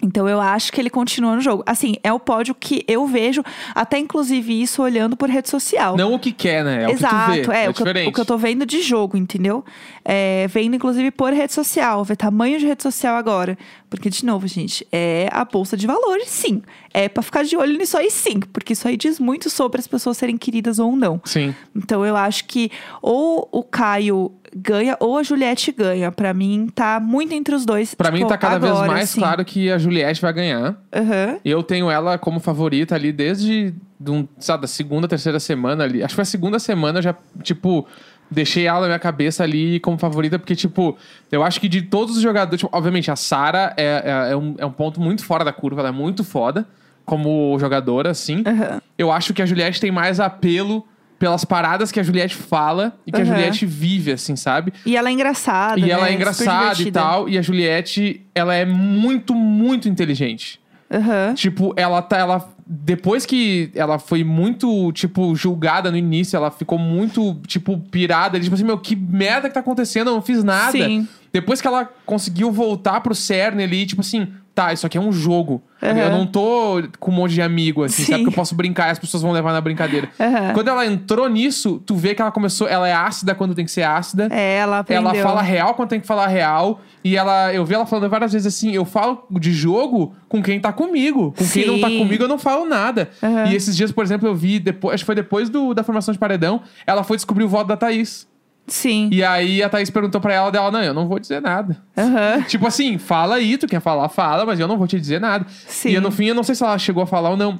Então 0.02 0.28
eu 0.28 0.42
acho 0.42 0.72
que 0.72 0.80
ele 0.80 0.90
continua 0.90 1.36
no 1.36 1.42
jogo. 1.42 1.64
Assim, 1.66 1.96
é 2.04 2.12
o 2.12 2.20
pódio 2.20 2.54
que 2.54 2.84
eu 2.88 3.08
vejo, 3.08 3.42
até 3.74 3.98
inclusive 3.98 4.62
isso 4.62 4.82
olhando 4.82 5.16
por 5.16 5.30
rede 5.30 5.50
social. 5.50 5.96
Não 5.96 6.14
o 6.14 6.20
que 6.20 6.32
quer, 6.32 6.64
né? 6.64 6.84
É 6.84 6.92
Exato, 6.92 7.16
o 7.16 7.44
que 7.44 7.52
é, 7.52 7.66
É, 7.66 7.70
o, 7.70 7.74
que 7.74 7.82
eu, 7.82 8.10
o 8.10 8.14
que 8.14 8.20
eu 8.22 8.26
tô 8.26 8.38
vendo 8.38 8.66
de 8.66 8.82
jogo, 8.82 9.18
entendeu? 9.18 9.64
É, 10.04 10.48
vendo, 10.50 10.76
inclusive, 10.76 11.12
por 11.12 11.34
rede 11.34 11.54
social, 11.54 12.04
ver 12.04 12.18
tamanho 12.18 12.60
de 12.60 12.66
rede 12.66 12.84
social 12.84 13.16
agora. 13.16 13.58
Porque, 13.90 14.10
de 14.10 14.26
novo, 14.26 14.46
gente, 14.48 14.86
é 14.92 15.30
a 15.32 15.46
bolsa 15.46 15.78
de 15.78 15.88
valores, 15.88 16.28
sim. 16.28 16.62
É 16.94 17.08
pra 17.08 17.24
ficar 17.24 17.44
de 17.44 17.56
olho 17.56 17.78
nisso 17.78 17.98
aí, 17.98 18.12
sim. 18.12 18.40
Porque 18.52 18.74
isso 18.74 18.88
aí 18.88 18.98
diz 18.98 19.20
muito 19.20 19.50
sobre 19.50 19.80
as 19.80 19.88
pessoas 19.88 20.18
serem 20.18 20.38
queridas 20.38 20.78
ou 20.78 20.96
não. 20.96 21.22
Sim. 21.24 21.56
Então 21.76 22.06
eu 22.06 22.16
acho 22.16 22.46
que 22.46 22.70
ou 23.02 23.48
o 23.52 23.64
Caio 23.64 24.32
ganha 24.56 24.96
ou 25.00 25.18
a 25.18 25.24
Juliette 25.24 25.72
ganha. 25.72 26.12
Pra 26.12 26.34
mim, 26.34 26.70
tá 26.74 27.00
muito 27.00 27.34
entre 27.34 27.54
os 27.54 27.66
dois. 27.66 27.94
Pra 27.94 28.10
mim 28.10 28.20
tipo, 28.20 28.30
tá 28.30 28.38
cada 28.38 28.58
vez 28.58 28.72
agora, 28.72 28.88
mais 28.92 29.10
assim. 29.10 29.20
claro 29.20 29.44
que 29.44 29.70
a 29.70 29.78
Juliette 29.78 30.22
vai 30.22 30.32
ganhar. 30.32 30.78
Aham. 30.94 31.38
Eu 31.44 31.62
tenho 31.62 31.90
ela 31.92 32.18
como 32.18 32.40
favorita 32.40 32.96
ali 32.96 33.12
desde 33.12 33.74
de 34.00 34.12
um, 34.12 34.28
sabe, 34.40 34.62
da 34.62 34.68
segunda, 34.68 35.08
terceira 35.08 35.40
semana 35.40 35.84
ali. 35.84 36.04
Acho 36.04 36.14
que 36.14 36.16
foi 36.16 36.24
a 36.24 36.26
segunda 36.26 36.60
semana 36.60 37.00
eu 37.00 37.04
já, 37.04 37.16
tipo, 37.42 37.88
deixei 38.30 38.68
ela 38.68 38.82
na 38.82 38.88
minha 38.88 39.00
cabeça 39.00 39.44
ali 39.44 39.80
como 39.80 39.98
favorita, 39.98 40.38
porque, 40.38 40.56
tipo, 40.56 40.98
eu 41.32 41.44
acho 41.44 41.60
que 41.60 41.68
de 41.70 41.82
todos 41.82 42.16
os 42.16 42.22
jogadores, 42.22 42.60
tipo, 42.60 42.76
obviamente, 42.76 43.10
a 43.10 43.16
Sara 43.16 43.74
é, 43.78 44.28
é, 44.28 44.32
é 44.32 44.36
um, 44.36 44.56
é 44.58 44.66
um 44.66 44.72
ponto 44.72 45.00
muito 45.00 45.24
fora 45.24 45.44
da 45.44 45.54
curva, 45.54 45.82
ela 45.82 45.90
é 45.90 45.94
muito 45.94 46.24
foda 46.24 46.68
como 47.06 47.58
jogadora, 47.60 48.12
assim. 48.12 48.44
Aham. 48.46 48.82
Eu 48.98 49.12
acho 49.12 49.34
que 49.34 49.42
a 49.42 49.46
Juliette 49.46 49.80
tem 49.80 49.92
mais 49.92 50.20
apelo 50.20 50.86
pelas 51.18 51.46
paradas 51.46 51.92
que 51.92 52.00
a 52.00 52.04
Juliette 52.04 52.36
fala 52.36 52.98
e 53.06 53.12
que 53.12 53.20
a 53.20 53.24
Aham. 53.24 53.34
Juliette 53.34 53.66
vive, 53.66 54.12
assim, 54.12 54.36
sabe? 54.36 54.74
E 54.86 54.96
ela 54.98 55.10
é 55.10 55.12
engraçada. 55.12 55.80
E 55.80 55.90
ela 55.90 56.04
né? 56.04 56.10
é 56.10 56.12
Super 56.12 56.16
engraçada 56.16 56.82
e 56.82 56.92
tal. 56.92 57.30
E 57.30 57.38
a 57.38 57.42
Juliette, 57.42 58.26
ela 58.34 58.54
é 58.54 58.66
muito, 58.66 59.34
muito 59.34 59.88
inteligente. 59.88 60.60
Aham. 60.92 61.34
Tipo, 61.34 61.74
ela 61.76 62.02
tá. 62.02 62.18
Ela, 62.18 62.54
depois 62.66 63.26
que 63.26 63.72
ela 63.76 63.98
foi 63.98 64.24
muito, 64.24 64.92
tipo, 64.92 65.36
julgada 65.36 65.90
no 65.90 65.98
início, 65.98 66.36
ela 66.36 66.52
ficou 66.52 66.78
muito, 66.78 67.36
tipo, 67.48 67.78
pirada. 67.78 68.40
Tipo 68.40 68.56
assim, 68.56 68.64
meu, 68.64 68.78
que 68.78 68.96
merda 68.96 69.48
que 69.48 69.54
tá 69.54 69.62
acontecendo? 69.62 70.10
Eu 70.10 70.16
não 70.16 70.22
fiz 70.22 70.44
nada. 70.44 70.72
Sim. 70.72 71.08
Depois 71.32 71.60
que 71.60 71.68
ela 71.68 71.90
conseguiu 72.06 72.52
voltar 72.52 73.02
pro 73.02 73.14
cerne 73.14 73.64
ali, 73.64 73.86
tipo 73.86 74.02
assim, 74.02 74.28
tá, 74.56 74.72
isso 74.72 74.88
aqui 74.88 74.98
é 74.98 75.02
um 75.02 75.12
jogo. 75.12 75.62
Aham. 75.84 76.00
Eu 76.00 76.10
não 76.10 76.26
tô 76.26 76.82
com 77.00 77.12
um 77.12 77.14
monte 77.14 77.34
de 77.34 77.42
amigo, 77.42 77.84
assim, 77.84 78.04
Sim. 78.04 78.12
sabe? 78.14 78.24
Que 78.24 78.30
eu 78.30 78.34
posso 78.34 78.56
brincar 78.56 78.88
e 78.88 78.92
as 78.92 78.98
pessoas 78.98 79.22
vão 79.22 79.32
levar 79.34 79.52
na 79.52 79.60
brincadeira. 79.60 80.10
Aham. 80.20 80.54
Quando 80.54 80.70
ela 80.70 80.86
entrou 80.86 81.30
nisso, 81.30 81.82
tu 81.86 81.96
vê 81.96 82.16
que 82.16 82.22
ela 82.22 82.32
começou. 82.32 82.68
Ela 82.68 82.88
é 82.88 82.94
ácida 82.94 83.36
quando 83.36 83.54
tem 83.54 83.66
que 83.66 83.72
ser 83.72 83.84
ácida. 83.84 84.30
É, 84.32 84.58
ela 84.60 84.80
aprendeu. 84.80 85.12
Ela 85.12 85.22
fala 85.22 85.42
real 85.42 85.74
quando 85.74 85.90
tem 85.90 86.00
que 86.00 86.08
falar 86.08 86.28
real. 86.28 86.80
E 87.04 87.16
ela, 87.18 87.54
eu 87.54 87.66
vi 87.66 87.74
ela 87.76 87.86
falando 87.86 88.10
várias 88.10 88.32
vezes 88.32 88.48
assim: 88.48 88.72
eu 88.72 88.86
falo 88.86 89.26
de 89.30 89.52
jogo 89.52 90.16
com 90.30 90.42
quem 90.42 90.60
tá 90.60 90.72
comigo. 90.72 91.34
Com 91.38 91.48
quem 91.48 91.68
não 91.68 91.80
tá 91.80 91.90
Sim. 91.90 92.00
comigo, 92.00 92.24
eu 92.24 92.28
não 92.30 92.40
falo 92.40 92.66
nada. 92.66 93.10
Aham. 93.22 93.48
E 93.48 93.56
esses 93.56 93.76
dias, 93.76 93.92
por 93.92 94.04
exemplo, 94.04 94.28
eu 94.28 94.34
vi, 94.34 94.60
depois, 94.60 94.96
acho 94.96 95.04
que 95.04 95.06
foi 95.06 95.16
depois 95.16 95.50
do, 95.50 95.74
da 95.74 95.84
formação 95.84 96.14
de 96.14 96.18
paredão, 96.20 96.62
ela 96.88 97.04
foi 97.04 97.18
descobrir 97.18 97.44
o 97.44 97.50
voto 97.50 97.68
da 97.68 97.78
Thaís. 97.78 98.28
Sim. 98.68 99.10
E 99.12 99.24
aí 99.24 99.62
a 99.62 99.70
Thaís 99.70 99.90
perguntou 99.90 100.20
pra 100.20 100.34
ela 100.34 100.52
dela: 100.52 100.72
não, 100.72 100.84
eu 100.84 100.94
não 100.94 101.08
vou 101.08 101.20
dizer 101.20 101.42
nada. 101.42 101.78
Aham. 101.98 102.42
Tipo 102.44 102.68
assim, 102.68 102.98
fala 102.98 103.36
aí, 103.36 103.58
tu 103.58 103.68
quer 103.68 103.80
falar, 103.80 104.10
fala, 104.10 104.46
mas 104.46 104.60
eu 104.60 104.68
não 104.68 104.78
vou 104.78 104.88
te 104.88 105.00
dizer 105.00 105.20
nada. 105.22 105.46
Sim. 105.68 105.90
E 105.90 106.00
no 106.00 106.12
fim, 106.12 106.26
eu 106.26 106.36
não 106.36 106.44
sei 106.44 106.56
se 106.56 106.64
ela 106.64 106.78
chegou 106.78 107.04
a 107.04 107.08
falar 107.08 107.30
ou 107.30 107.38
não. 107.38 107.60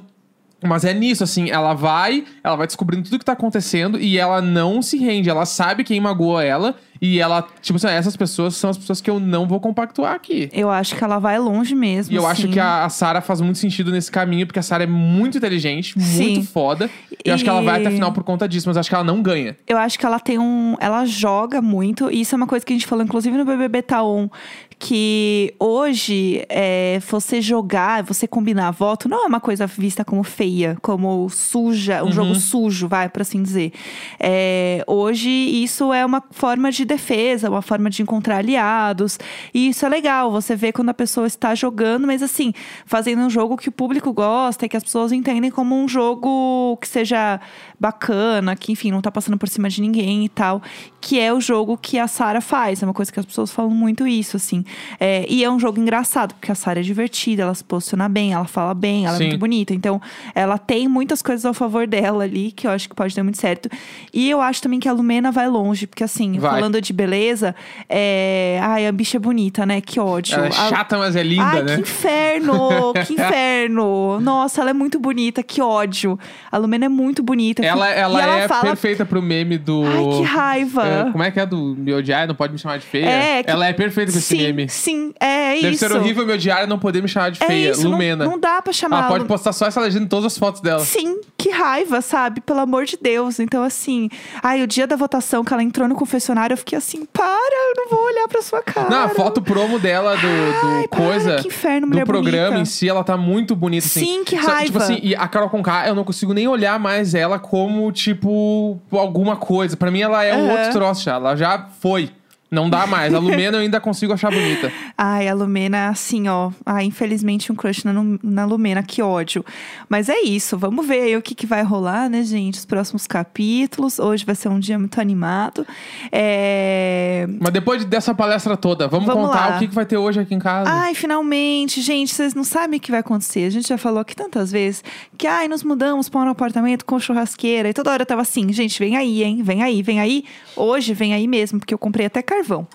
Mas 0.64 0.84
é 0.84 0.94
nisso, 0.94 1.22
assim, 1.22 1.50
ela 1.50 1.74
vai, 1.74 2.24
ela 2.42 2.56
vai 2.56 2.66
descobrindo 2.66 3.04
tudo 3.04 3.18
que 3.18 3.24
tá 3.24 3.32
acontecendo 3.32 4.00
e 4.00 4.18
ela 4.18 4.40
não 4.40 4.80
se 4.80 4.96
rende. 4.96 5.28
Ela 5.28 5.44
sabe 5.44 5.84
quem 5.84 6.00
magoou 6.00 6.40
ela 6.40 6.74
e 7.00 7.20
ela, 7.20 7.46
tipo 7.60 7.76
assim, 7.76 7.88
essas 7.88 8.16
pessoas 8.16 8.54
são 8.56 8.70
as 8.70 8.78
pessoas 8.78 9.00
que 9.00 9.10
eu 9.10 9.18
não 9.20 9.46
vou 9.46 9.60
compactuar 9.60 10.14
aqui. 10.14 10.48
Eu 10.52 10.70
acho 10.70 10.94
que 10.96 11.02
ela 11.04 11.18
vai 11.18 11.38
longe 11.38 11.74
mesmo. 11.74 12.12
E 12.12 12.16
eu 12.16 12.26
acho 12.26 12.42
sim. 12.42 12.50
que 12.50 12.60
a, 12.60 12.84
a 12.84 12.88
Sara 12.88 13.20
faz 13.20 13.40
muito 13.40 13.58
sentido 13.58 13.90
nesse 13.90 14.10
caminho, 14.10 14.46
porque 14.46 14.58
a 14.58 14.62
Sara 14.62 14.84
é 14.84 14.86
muito 14.86 15.38
inteligente, 15.38 15.96
muito 15.98 16.40
Sim. 16.40 16.42
foda. 16.42 16.88
Eu 17.24 17.34
acho 17.34 17.42
que 17.44 17.50
ela 17.50 17.60
vai 17.62 17.80
até 17.80 17.88
a 17.88 17.90
E- 17.90 17.94
final 17.94 18.12
por 18.12 18.22
conta 18.24 18.48
disso, 18.48 18.68
mas 18.68 18.76
acho 18.76 18.88
que 18.88 18.94
ela 18.94 19.04
não 19.04 19.20
ganha. 19.22 19.56
Eu 19.66 19.78
acho 19.78 19.98
que 19.98 20.06
ela 20.06 20.18
tem 20.20 20.38
um. 20.38 20.76
Ela 20.80 21.04
joga 21.04 21.60
muito, 21.60 22.10
e 22.10 22.20
isso 22.20 22.34
é 22.34 22.36
uma 22.36 22.46
coisa 22.46 22.64
que 22.64 22.72
a 22.72 22.76
gente 22.76 22.86
falou, 22.86 23.04
inclusive 23.04 23.36
no 23.36 23.44
BBB 23.44 23.82
Taon, 23.82 24.28
que 24.78 25.54
hoje 25.58 26.44
é, 26.50 27.00
você 27.08 27.40
jogar, 27.40 28.02
você 28.02 28.26
combinar 28.26 28.70
voto, 28.72 29.08
não 29.08 29.24
é 29.24 29.26
uma 29.26 29.40
coisa 29.40 29.66
vista 29.66 30.04
como 30.04 30.22
feia, 30.22 30.76
como 30.82 31.28
suja, 31.30 32.04
um 32.04 32.12
jogo 32.12 32.34
sujo, 32.34 32.86
vai, 32.86 33.08
por 33.08 33.22
assim 33.22 33.42
dizer. 33.42 33.72
É, 34.20 34.84
hoje 34.86 35.30
isso 35.30 35.92
é 35.94 36.04
uma 36.04 36.22
forma 36.30 36.70
de 36.70 36.84
defesa, 36.84 37.48
uma 37.48 37.62
forma 37.62 37.88
de 37.88 38.02
encontrar 38.02 38.36
aliados, 38.38 39.18
e 39.52 39.68
isso 39.68 39.86
é 39.86 39.88
legal. 39.88 40.30
Você 40.30 40.54
vê 40.54 40.72
quando 40.72 40.90
a 40.90 40.94
pessoa 40.94 41.26
está 41.26 41.54
jogando, 41.54 42.06
mas 42.06 42.22
assim, 42.22 42.52
fazendo 42.84 43.22
um 43.22 43.30
jogo 43.30 43.56
que 43.56 43.70
o 43.70 43.72
público 43.72 44.12
gosta 44.12 44.66
e 44.66 44.68
que 44.68 44.76
as 44.76 44.84
pessoas 44.84 45.10
entendem 45.10 45.50
como 45.50 45.74
um 45.74 45.88
jogo 45.88 46.76
que 46.76 46.88
seja 46.88 47.40
bacana, 47.80 48.54
que 48.54 48.72
enfim, 48.72 48.90
não 48.90 49.00
tá 49.00 49.10
passando 49.10 49.38
por 49.38 49.48
cima 49.48 49.70
de 49.70 49.80
ninguém 49.80 50.26
e 50.26 50.28
tal, 50.28 50.60
que 51.00 51.18
é 51.18 51.32
o 51.32 51.40
jogo 51.40 51.78
que 51.78 51.98
a 51.98 52.06
Sara 52.06 52.42
faz. 52.42 52.82
É 52.82 52.86
uma 52.86 52.94
coisa 52.94 53.10
que 53.10 53.18
as 53.18 53.26
pessoas 53.26 53.50
falam 53.50 53.70
muito 53.70 54.06
isso, 54.06 54.36
assim. 54.36 54.65
É, 55.00 55.24
e 55.28 55.42
é 55.44 55.50
um 55.50 55.58
jogo 55.58 55.80
engraçado, 55.80 56.34
porque 56.34 56.50
a 56.50 56.54
Sara 56.54 56.80
é 56.80 56.82
divertida, 56.82 57.42
ela 57.42 57.54
se 57.54 57.64
posiciona 57.64 58.08
bem, 58.08 58.32
ela 58.32 58.46
fala 58.46 58.74
bem, 58.74 59.06
ela 59.06 59.16
Sim. 59.16 59.24
é 59.24 59.26
muito 59.28 59.40
bonita. 59.40 59.74
Então, 59.74 60.00
ela 60.34 60.58
tem 60.58 60.88
muitas 60.88 61.22
coisas 61.22 61.44
ao 61.44 61.54
favor 61.54 61.86
dela 61.86 62.24
ali, 62.24 62.52
que 62.52 62.66
eu 62.66 62.70
acho 62.70 62.88
que 62.88 62.94
pode 62.94 63.14
dar 63.14 63.22
muito 63.22 63.38
certo. 63.38 63.68
E 64.12 64.28
eu 64.30 64.40
acho 64.40 64.62
também 64.62 64.78
que 64.80 64.88
a 64.88 64.92
Lumena 64.92 65.30
vai 65.30 65.48
longe, 65.48 65.86
porque 65.86 66.04
assim, 66.04 66.38
Vai. 66.38 66.50
falando 66.52 66.80
de 66.80 66.92
beleza, 66.92 67.54
é... 67.88 68.58
ai, 68.62 68.86
a 68.86 68.92
bicha 68.92 69.16
é 69.16 69.20
bonita, 69.20 69.64
né? 69.66 69.80
Que 69.80 69.98
ódio. 70.00 70.34
Ela 70.34 70.46
é 70.46 70.48
A- 70.48 70.52
chata, 70.52 70.98
mas 70.98 71.16
é 71.16 71.22
linda, 71.22 71.44
Ai, 71.44 71.62
né? 71.62 71.74
que 71.76 71.80
inferno! 71.82 72.92
que 73.06 73.12
inferno! 73.14 74.20
Nossa, 74.20 74.60
ela 74.60 74.70
é 74.70 74.72
muito 74.74 74.98
bonita, 74.98 75.42
que 75.42 75.60
ódio. 75.60 76.18
A 76.50 76.56
Lumena 76.56 76.86
é 76.86 76.88
muito 76.88 77.22
bonita. 77.22 77.64
Ela, 77.64 77.90
E 77.90 77.98
ela, 77.98 78.38
é 78.38 78.48
fala. 78.48 78.62
perfeita 78.62 79.04
pro 79.04 79.20
meme 79.22 79.58
do. 79.58 79.82
Ai, 79.84 80.16
que 80.18 80.22
raiva! 80.22 80.86
É, 80.86 81.10
como 81.12 81.22
é 81.24 81.30
que 81.30 81.40
é 81.40 81.46
do 81.46 81.74
me 81.76 81.92
odiar, 81.92 82.26
não 82.26 82.34
pode 82.34 82.52
me 82.52 82.58
chamar 82.58 82.78
de 82.78 82.86
feia? 82.86 83.06
É, 83.08 83.42
que- 83.42 83.50
Ela 83.50 83.66
é 83.68 83.72
perfeita 83.72 84.12
com 84.12 84.18
esse 84.18 84.26
sim, 84.26 84.38
meme. 84.56 84.68
sim, 84.68 85.12
é 85.20 85.54
Deve 85.54 85.68
isso. 85.70 85.86
ser 85.88 85.92
horrível 85.94 86.26
me 86.26 86.32
odiar 86.32 86.64
e 86.64 86.66
não 86.66 86.78
poder 86.78 87.02
me 87.02 87.08
chamar 87.08 87.30
de 87.30 87.42
É 87.42 87.46
feia. 87.46 87.70
isso, 87.70 87.84
não- 87.84 87.90
Lumena. 87.92 88.24
Não, 88.24 88.38
dá 88.38 88.60
pra 88.62 88.72
chamar 88.72 88.96
Ela 88.98 89.06
ela. 89.06 89.16
pode 89.16 89.24
postar 89.28 89.52
só 89.52 89.66
essa 89.66 89.80
legenda 89.80 90.04
em 90.04 90.08
todas 90.08 90.26
as 90.32 90.38
fotos 90.38 90.60
dela. 90.60 90.80
Sim, 90.84 91.20
que 91.36 91.50
raiva, 91.50 92.00
sabe? 92.00 92.40
Pelo 92.40 92.60
amor 92.60 92.84
de 92.84 92.98
Deus. 93.00 93.38
Então, 93.38 93.62
assim, 93.62 94.08
ai, 94.42 94.62
o 94.62 94.66
dia 94.66 94.86
da 94.86 94.96
votação 94.96 95.44
que 95.44 95.52
ela 95.52 95.62
entrou 95.62 95.86
no 95.86 95.94
confessionário, 95.94 96.54
eu 96.54 96.58
fiquei 96.58 96.76
assim, 96.78 97.04
para, 97.12 97.24
eu 97.26 97.74
não 97.76 97.88
vou 97.90 98.04
olhar 98.06 98.26
pra 98.28 98.42
sua 98.42 98.62
cara. 98.62 98.88
Não, 98.88 99.04
a 99.04 99.08
foto 99.10 99.40
promo 99.42 99.78
dela 99.78 100.16
do, 100.16 100.20
do 100.22 100.66
Ai, 100.78 100.88
para, 100.88 100.98
coisa. 101.04 101.36
que 101.36 101.48
inferno, 101.48 101.86
do 101.86 101.90
mulher 101.90 102.06
programa 102.06 102.46
bonita. 102.48 102.62
em 102.62 102.64
si, 102.64 102.88
ela 102.88 103.04
tá 103.04 103.16
muito 103.16 103.54
bonita, 103.54 103.86
assim. 103.86 104.00
Sim, 104.00 104.24
que 104.24 104.36
Só- 104.40 104.48
raiva. 104.50 104.64
Tipo 104.66 104.78
assim, 104.78 104.98
e 105.02 105.14
a 105.14 105.28
Carol 105.28 105.48
Conká, 105.50 105.86
eu 105.86 105.94
não 105.94 106.04
consigo 106.04 106.32
nem 106.34 106.48
olhar 106.48 106.78
mais 106.80 107.14
ela 107.14 107.38
como, 107.38 107.90
tipo, 107.92 108.78
alguma 108.92 109.36
coisa. 109.36 109.76
Pra 109.76 109.90
mim, 109.90 110.00
ela 110.00 110.24
é 110.24 110.34
um 110.36 110.44
Aham. 110.50 110.52
outro 110.58 110.72
troço 110.72 111.02
já. 111.04 111.14
Ela 111.14 111.36
já 111.36 111.66
foi. 111.80 112.10
Não 112.50 112.70
dá 112.70 112.86
mais. 112.86 113.12
A 113.12 113.18
Lumena 113.18 113.56
eu 113.56 113.62
ainda 113.62 113.80
consigo 113.80 114.12
achar 114.12 114.30
bonita. 114.30 114.72
Ai, 114.96 115.28
a 115.28 115.34
Lumena, 115.34 115.88
assim, 115.88 116.28
ó. 116.28 116.50
Ai, 116.64 116.84
infelizmente, 116.84 117.50
um 117.50 117.54
crush 117.54 117.84
na, 117.84 117.92
na 118.22 118.44
Lumena, 118.44 118.82
que 118.82 119.02
ódio. 119.02 119.44
Mas 119.88 120.08
é 120.08 120.20
isso, 120.20 120.56
vamos 120.56 120.86
ver 120.86 121.02
aí 121.02 121.16
o 121.16 121.22
que, 121.22 121.34
que 121.34 121.46
vai 121.46 121.62
rolar, 121.62 122.08
né, 122.08 122.22
gente? 122.22 122.58
Os 122.58 122.64
próximos 122.64 123.06
capítulos. 123.06 123.98
Hoje 123.98 124.24
vai 124.24 124.34
ser 124.34 124.48
um 124.48 124.60
dia 124.60 124.78
muito 124.78 125.00
animado. 125.00 125.66
É... 126.12 127.26
Mas 127.40 127.52
depois 127.52 127.84
dessa 127.84 128.14
palestra 128.14 128.56
toda, 128.56 128.86
vamos, 128.86 129.06
Vamos 129.06 129.28
contar 129.28 129.50
lá. 129.50 129.56
o 129.56 129.58
que, 129.58 129.68
que 129.68 129.74
vai 129.74 129.84
ter 129.84 129.96
hoje 129.96 130.20
aqui 130.20 130.34
em 130.34 130.38
casa. 130.38 130.70
Ai, 130.70 130.94
finalmente, 130.94 131.80
gente, 131.82 132.14
vocês 132.14 132.34
não 132.34 132.44
sabem 132.44 132.78
o 132.78 132.80
que 132.80 132.90
vai 132.90 133.00
acontecer. 133.00 133.44
A 133.44 133.50
gente 133.50 133.68
já 133.68 133.78
falou 133.78 134.00
aqui 134.00 134.14
tantas 134.14 134.52
vezes 134.52 134.84
que, 135.18 135.26
ai, 135.26 135.48
nos 135.48 135.64
mudamos 135.64 136.08
para 136.08 136.20
um 136.20 136.30
apartamento 136.30 136.84
com 136.84 136.98
churrasqueira. 136.98 137.68
E 137.68 137.74
toda 137.74 137.90
hora 137.90 138.02
eu 138.02 138.06
tava 138.06 138.22
assim, 138.22 138.52
gente, 138.52 138.78
vem 138.78 138.96
aí, 138.96 139.24
hein? 139.24 139.42
Vem 139.42 139.62
aí, 139.62 139.82
vem 139.82 140.00
aí. 140.00 140.24
Hoje 140.54 140.94
vem 140.94 141.12
aí 141.12 141.26
mesmo, 141.26 141.58
porque 141.58 141.74
eu 141.74 141.78
comprei 141.78 142.06
até 142.06 142.22
carvão. 142.36 142.66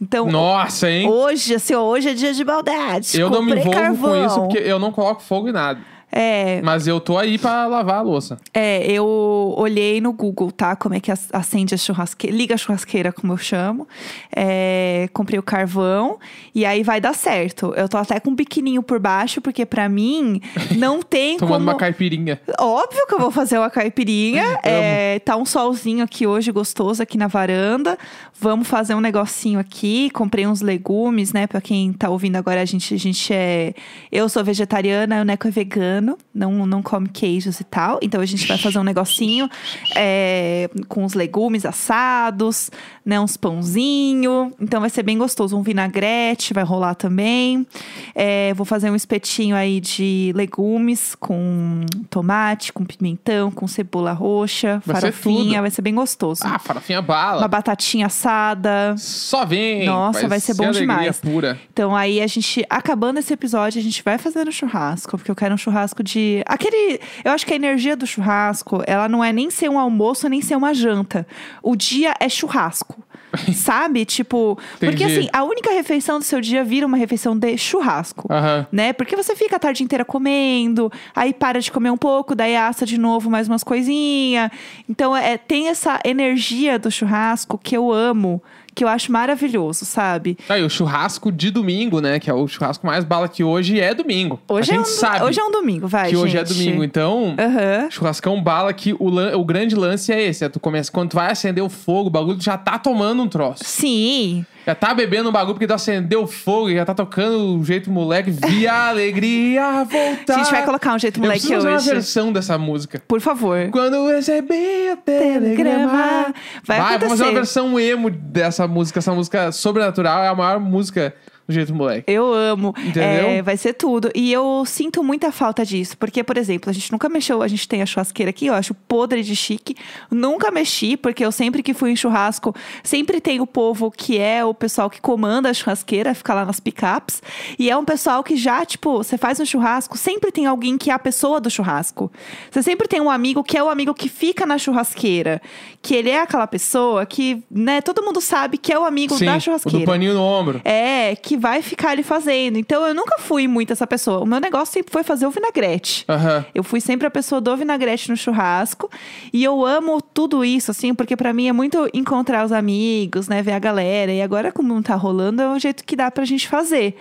Então, 0.00 0.26
Nossa, 0.26 0.90
hein? 0.90 1.08
hoje, 1.08 1.54
assim, 1.54 1.74
hoje 1.74 2.08
é 2.08 2.14
dia 2.14 2.32
de 2.32 2.44
maldade. 2.44 3.20
Eu 3.20 3.30
não 3.30 3.42
me 3.42 3.52
envolvo 3.52 3.70
carvão. 3.70 4.10
com 4.10 4.26
isso 4.26 4.40
porque 4.40 4.58
eu 4.58 4.78
não 4.78 4.92
coloco 4.92 5.22
fogo 5.22 5.48
em 5.48 5.52
nada. 5.52 5.80
É, 6.12 6.60
Mas 6.62 6.86
eu 6.86 7.00
tô 7.00 7.16
aí 7.18 7.38
pra 7.38 7.66
lavar 7.66 7.98
a 7.98 8.02
louça. 8.02 8.38
É, 8.52 8.84
eu 8.90 9.54
olhei 9.56 10.00
no 10.00 10.12
Google, 10.12 10.50
tá? 10.50 10.74
Como 10.76 10.94
é 10.94 11.00
que 11.00 11.10
ac- 11.12 11.28
acende 11.32 11.74
a 11.74 11.78
churrasqueira, 11.78 12.36
liga 12.36 12.54
a 12.54 12.58
churrasqueira, 12.58 13.12
como 13.12 13.32
eu 13.32 13.36
chamo. 13.38 13.86
É, 14.34 15.08
comprei 15.12 15.38
o 15.38 15.42
carvão 15.42 16.18
e 16.54 16.64
aí 16.64 16.82
vai 16.82 17.00
dar 17.00 17.14
certo. 17.14 17.72
Eu 17.76 17.88
tô 17.88 17.96
até 17.96 18.18
com 18.20 18.30
um 18.30 18.34
biquininho 18.34 18.82
por 18.82 18.98
baixo, 18.98 19.40
porque 19.40 19.64
pra 19.66 19.88
mim 19.88 20.40
não 20.76 21.02
tem 21.02 21.36
Tomando 21.36 21.54
como. 21.58 21.70
uma 21.70 21.76
caipirinha. 21.76 22.40
Óbvio 22.58 23.06
que 23.06 23.14
eu 23.14 23.18
vou 23.18 23.30
fazer 23.30 23.58
uma 23.58 23.70
caipirinha. 23.70 24.58
É, 24.62 25.18
tá 25.20 25.36
um 25.36 25.44
solzinho 25.44 26.04
aqui 26.04 26.26
hoje, 26.26 26.52
gostoso, 26.52 27.02
aqui 27.02 27.16
na 27.18 27.26
varanda. 27.26 27.98
Vamos 28.38 28.68
fazer 28.68 28.94
um 28.94 29.00
negocinho 29.00 29.58
aqui. 29.58 30.08
Comprei 30.10 30.46
uns 30.46 30.60
legumes, 30.60 31.32
né? 31.32 31.46
Pra 31.46 31.60
quem 31.60 31.92
tá 31.92 32.08
ouvindo 32.08 32.36
agora, 32.36 32.60
a 32.60 32.64
gente, 32.64 32.94
a 32.94 32.98
gente 32.98 33.32
é. 33.32 33.74
Eu 34.12 34.28
sou 34.28 34.44
vegetariana, 34.44 35.20
o 35.20 35.24
Neco 35.24 35.48
é 35.48 35.50
vegano, 35.50 35.99
não, 36.00 36.66
não 36.66 36.82
come 36.82 37.08
queijos 37.08 37.60
e 37.60 37.64
tal. 37.64 37.98
Então 38.02 38.20
a 38.20 38.26
gente 38.26 38.46
vai 38.46 38.58
fazer 38.58 38.78
um 38.78 38.84
negocinho 38.84 39.48
é, 39.96 40.68
com 40.88 41.04
os 41.04 41.14
legumes 41.14 41.64
assados, 41.64 42.70
né? 43.04 43.18
Uns 43.20 43.36
pãozinho. 43.36 44.52
Então 44.60 44.80
vai 44.80 44.90
ser 44.90 45.02
bem 45.02 45.18
gostoso. 45.18 45.56
Um 45.56 45.62
vinagrete 45.62 46.52
vai 46.54 46.64
rolar 46.64 46.94
também. 46.94 47.66
É, 48.14 48.52
vou 48.54 48.64
fazer 48.66 48.90
um 48.90 48.96
espetinho 48.96 49.56
aí 49.56 49.80
de 49.80 50.32
legumes 50.34 51.14
com 51.14 51.84
tomate, 52.08 52.72
com 52.72 52.84
pimentão, 52.84 53.50
com 53.50 53.66
cebola 53.66 54.12
roxa, 54.12 54.82
Vai 54.84 54.96
ser 54.96 55.12
farofinha. 55.12 55.44
tudo. 55.54 55.60
Vai 55.62 55.70
ser 55.70 55.82
bem 55.82 55.94
gostoso. 55.94 56.42
Ah, 56.44 56.58
farofinha 56.58 57.02
bala. 57.02 57.38
Uma 57.42 57.48
batatinha 57.48 58.06
assada. 58.06 58.94
Só 58.98 59.44
vem. 59.44 59.84
Nossa, 59.86 60.28
vai 60.28 60.40
ser 60.40 60.54
bom 60.54 60.64
alegria 60.64 60.80
demais. 60.82 61.20
pura. 61.20 61.58
Então 61.72 61.94
aí 61.94 62.20
a 62.20 62.26
gente, 62.26 62.64
acabando 62.68 63.18
esse 63.18 63.32
episódio, 63.32 63.80
a 63.80 63.82
gente 63.82 64.02
vai 64.02 64.18
fazendo 64.18 64.50
churrasco, 64.52 65.16
porque 65.16 65.30
eu 65.30 65.34
quero 65.34 65.54
um 65.54 65.58
churrasco 65.58 65.89
de. 66.02 66.42
Aquele. 66.46 67.00
Eu 67.24 67.32
acho 67.32 67.46
que 67.46 67.52
a 67.52 67.56
energia 67.56 67.96
do 67.96 68.06
churrasco, 68.06 68.82
ela 68.86 69.08
não 69.08 69.22
é 69.22 69.32
nem 69.32 69.50
ser 69.50 69.68
um 69.68 69.78
almoço, 69.78 70.28
nem 70.28 70.40
ser 70.40 70.56
uma 70.56 70.72
janta. 70.72 71.26
O 71.62 71.74
dia 71.74 72.14
é 72.20 72.28
churrasco. 72.28 73.02
Sabe? 73.54 74.04
Tipo. 74.04 74.58
Porque 74.78 75.04
Entendi. 75.04 75.18
assim, 75.18 75.28
a 75.32 75.44
única 75.44 75.72
refeição 75.72 76.18
do 76.18 76.24
seu 76.24 76.40
dia 76.40 76.64
vira 76.64 76.86
uma 76.86 76.96
refeição 76.96 77.36
de 77.36 77.56
churrasco. 77.56 78.26
Aham. 78.30 78.66
Né? 78.72 78.92
Porque 78.92 79.16
você 79.16 79.36
fica 79.36 79.56
a 79.56 79.58
tarde 79.58 79.82
inteira 79.82 80.04
comendo, 80.04 80.90
aí 81.14 81.32
para 81.32 81.60
de 81.60 81.70
comer 81.70 81.90
um 81.90 81.96
pouco, 81.96 82.34
daí 82.34 82.56
assa 82.56 82.84
de 82.84 82.98
novo 82.98 83.30
mais 83.30 83.48
umas 83.48 83.62
coisinhas. 83.62 84.50
Então, 84.88 85.16
é, 85.16 85.36
tem 85.38 85.68
essa 85.68 86.00
energia 86.04 86.78
do 86.78 86.90
churrasco 86.90 87.58
que 87.58 87.76
eu 87.76 87.92
amo, 87.92 88.42
que 88.74 88.84
eu 88.84 88.88
acho 88.88 89.10
maravilhoso, 89.12 89.84
sabe? 89.84 90.36
Aí, 90.48 90.62
o 90.62 90.70
churrasco 90.70 91.30
de 91.32 91.50
domingo, 91.50 92.00
né? 92.00 92.18
Que 92.18 92.30
é 92.30 92.34
o 92.34 92.46
churrasco 92.46 92.86
mais 92.86 93.04
bala 93.04 93.28
que 93.28 93.42
hoje 93.44 93.78
é 93.80 93.94
domingo. 93.94 94.40
Hoje, 94.48 94.70
a 94.70 94.74
é, 94.74 94.76
gente 94.78 94.86
um, 94.88 94.92
sabe 94.92 95.24
hoje 95.24 95.40
é 95.40 95.44
um 95.44 95.50
domingo, 95.50 95.86
vai, 95.88 96.10
que 96.10 96.16
hoje 96.16 96.36
é 96.36 96.44
gente. 96.44 96.56
domingo. 96.56 96.84
Então, 96.84 97.34
Aham. 97.38 97.90
churrascão 97.90 98.42
bala 98.42 98.72
que 98.72 98.94
o, 98.98 99.08
lan- 99.08 99.36
o 99.36 99.44
grande 99.44 99.74
lance 99.74 100.12
é 100.12 100.22
esse. 100.22 100.44
É 100.44 100.48
tu 100.48 100.60
começa, 100.60 100.90
quando 100.90 101.10
tu 101.10 101.16
vai 101.16 101.30
acender 101.30 101.62
o 101.62 101.68
fogo, 101.68 102.08
o 102.08 102.10
bagulho 102.10 102.40
já 102.40 102.56
tá 102.56 102.78
tomando 102.78 103.22
um 103.22 103.28
troço. 103.28 103.64
Sim. 103.64 104.44
Já 104.66 104.74
tá 104.74 104.92
bebendo 104.94 105.28
um 105.28 105.32
bagulho 105.32 105.54
porque 105.54 105.66
tu 105.66 105.72
acendeu 105.74 106.22
o 106.22 106.26
fogo 106.26 106.68
e 106.70 106.74
já 106.76 106.84
tá 106.84 106.94
tocando 106.94 107.58
o 107.58 107.64
jeito 107.64 107.90
moleque. 107.90 108.30
Via 108.30 108.88
alegria 108.88 109.84
voltar. 109.84 110.34
A 110.34 110.38
gente 110.38 110.50
vai 110.50 110.64
colocar 110.64 110.94
um 110.94 110.98
jeito 110.98 111.18
Eu 111.18 111.22
moleque 111.22 111.40
preciso 111.40 111.62
fazer 111.62 111.76
hoje. 111.76 111.88
uma 111.88 111.94
versão 111.94 112.32
dessa 112.32 112.58
música. 112.58 113.02
Por 113.08 113.20
favor. 113.20 113.68
Quando 113.70 114.06
recebi 114.08 114.90
o 114.92 114.96
telegrama. 114.98 116.34
Vai 116.64 116.78
vamos 116.78 116.90
fazer 116.92 117.04
acontecer. 117.04 117.22
uma 117.22 117.32
versão 117.32 117.80
emo 117.80 118.10
dessa 118.10 118.66
música. 118.68 118.98
Essa 118.98 119.12
música 119.14 119.52
sobrenatural 119.52 120.22
é 120.22 120.28
a 120.28 120.34
maior 120.34 120.60
música 120.60 121.14
do 121.50 121.54
jeito 121.54 121.74
moleque. 121.74 122.10
Eu 122.10 122.32
amo. 122.32 122.74
Entendeu? 122.78 123.02
É, 123.02 123.42
vai 123.42 123.56
ser 123.56 123.74
tudo. 123.74 124.10
E 124.14 124.32
eu 124.32 124.64
sinto 124.64 125.02
muita 125.02 125.30
falta 125.32 125.64
disso. 125.66 125.98
Porque, 125.98 126.22
por 126.22 126.36
exemplo, 126.36 126.70
a 126.70 126.72
gente 126.72 126.90
nunca 126.92 127.08
mexeu, 127.08 127.42
a 127.42 127.48
gente 127.48 127.68
tem 127.68 127.82
a 127.82 127.86
churrasqueira 127.86 128.30
aqui, 128.30 128.46
eu 128.46 128.54
acho 128.54 128.72
podre 128.74 129.22
de 129.22 129.34
chique. 129.36 129.76
Nunca 130.10 130.50
mexi, 130.50 130.96
porque 130.96 131.24
eu 131.24 131.32
sempre 131.32 131.62
que 131.62 131.74
fui 131.74 131.90
em 131.90 131.96
churrasco, 131.96 132.54
sempre 132.82 133.20
tem 133.20 133.40
o 133.40 133.46
povo 133.46 133.90
que 133.90 134.18
é 134.18 134.44
o 134.44 134.54
pessoal 134.54 134.88
que 134.88 135.00
comanda 135.00 135.50
a 135.50 135.54
churrasqueira, 135.54 136.14
fica 136.14 136.32
lá 136.32 136.44
nas 136.44 136.60
picapes. 136.60 137.22
E 137.58 137.68
é 137.68 137.76
um 137.76 137.84
pessoal 137.84 138.22
que 138.22 138.36
já, 138.36 138.64
tipo, 138.64 138.98
você 138.98 139.18
faz 139.18 139.40
um 139.40 139.44
churrasco, 139.44 139.98
sempre 139.98 140.30
tem 140.30 140.46
alguém 140.46 140.78
que 140.78 140.90
é 140.90 140.94
a 140.94 140.98
pessoa 140.98 141.40
do 141.40 141.50
churrasco. 141.50 142.10
Você 142.50 142.62
sempre 142.62 142.86
tem 142.86 143.00
um 143.00 143.10
amigo 143.10 143.42
que 143.42 143.56
é 143.56 143.62
o 143.62 143.68
amigo 143.68 143.92
que 143.92 144.08
fica 144.08 144.46
na 144.46 144.56
churrasqueira. 144.56 145.42
Que 145.82 145.94
ele 145.94 146.10
é 146.10 146.20
aquela 146.20 146.46
pessoa 146.46 147.04
que, 147.04 147.42
né, 147.50 147.80
todo 147.80 148.02
mundo 148.02 148.20
sabe 148.20 148.56
que 148.58 148.72
é 148.72 148.78
o 148.78 148.84
amigo 148.84 149.16
Sim, 149.16 149.24
da 149.24 149.36
o 149.36 149.40
churrasqueira. 149.40 149.78
do 149.80 149.84
paninho 149.84 150.14
no 150.14 150.22
ombro. 150.22 150.60
É, 150.64 151.16
que 151.16 151.36
vai 151.40 151.62
ficar 151.62 151.90
ali 151.90 152.02
fazendo. 152.02 152.58
Então 152.58 152.86
eu 152.86 152.94
nunca 152.94 153.16
fui 153.18 153.48
muito 153.48 153.72
essa 153.72 153.86
pessoa. 153.86 154.20
O 154.20 154.26
meu 154.26 154.38
negócio 154.38 154.74
sempre 154.74 154.92
foi 154.92 155.02
fazer 155.02 155.26
o 155.26 155.30
vinagrete. 155.30 156.04
Aham. 156.08 156.44
Eu 156.54 156.62
fui 156.62 156.80
sempre 156.80 157.06
a 157.06 157.10
pessoa 157.10 157.40
do 157.40 157.56
vinagrete 157.56 158.10
no 158.10 158.16
churrasco. 158.16 158.90
E 159.32 159.42
eu 159.42 159.64
amo 159.64 160.00
tudo 160.00 160.44
isso, 160.44 160.70
assim, 160.70 160.94
porque 160.94 161.16
pra 161.16 161.32
mim 161.32 161.48
é 161.48 161.52
muito 161.52 161.88
encontrar 161.94 162.44
os 162.44 162.52
amigos, 162.52 163.26
né? 163.26 163.42
Ver 163.42 163.52
a 163.52 163.58
galera. 163.58 164.12
E 164.12 164.22
agora, 164.22 164.52
como 164.52 164.68
não 164.68 164.82
tá 164.82 164.94
rolando, 164.94 165.42
é 165.42 165.48
o 165.52 165.58
jeito 165.58 165.84
que 165.84 165.96
dá 165.96 166.10
pra 166.10 166.24
gente 166.24 166.46
fazer. 166.46 166.96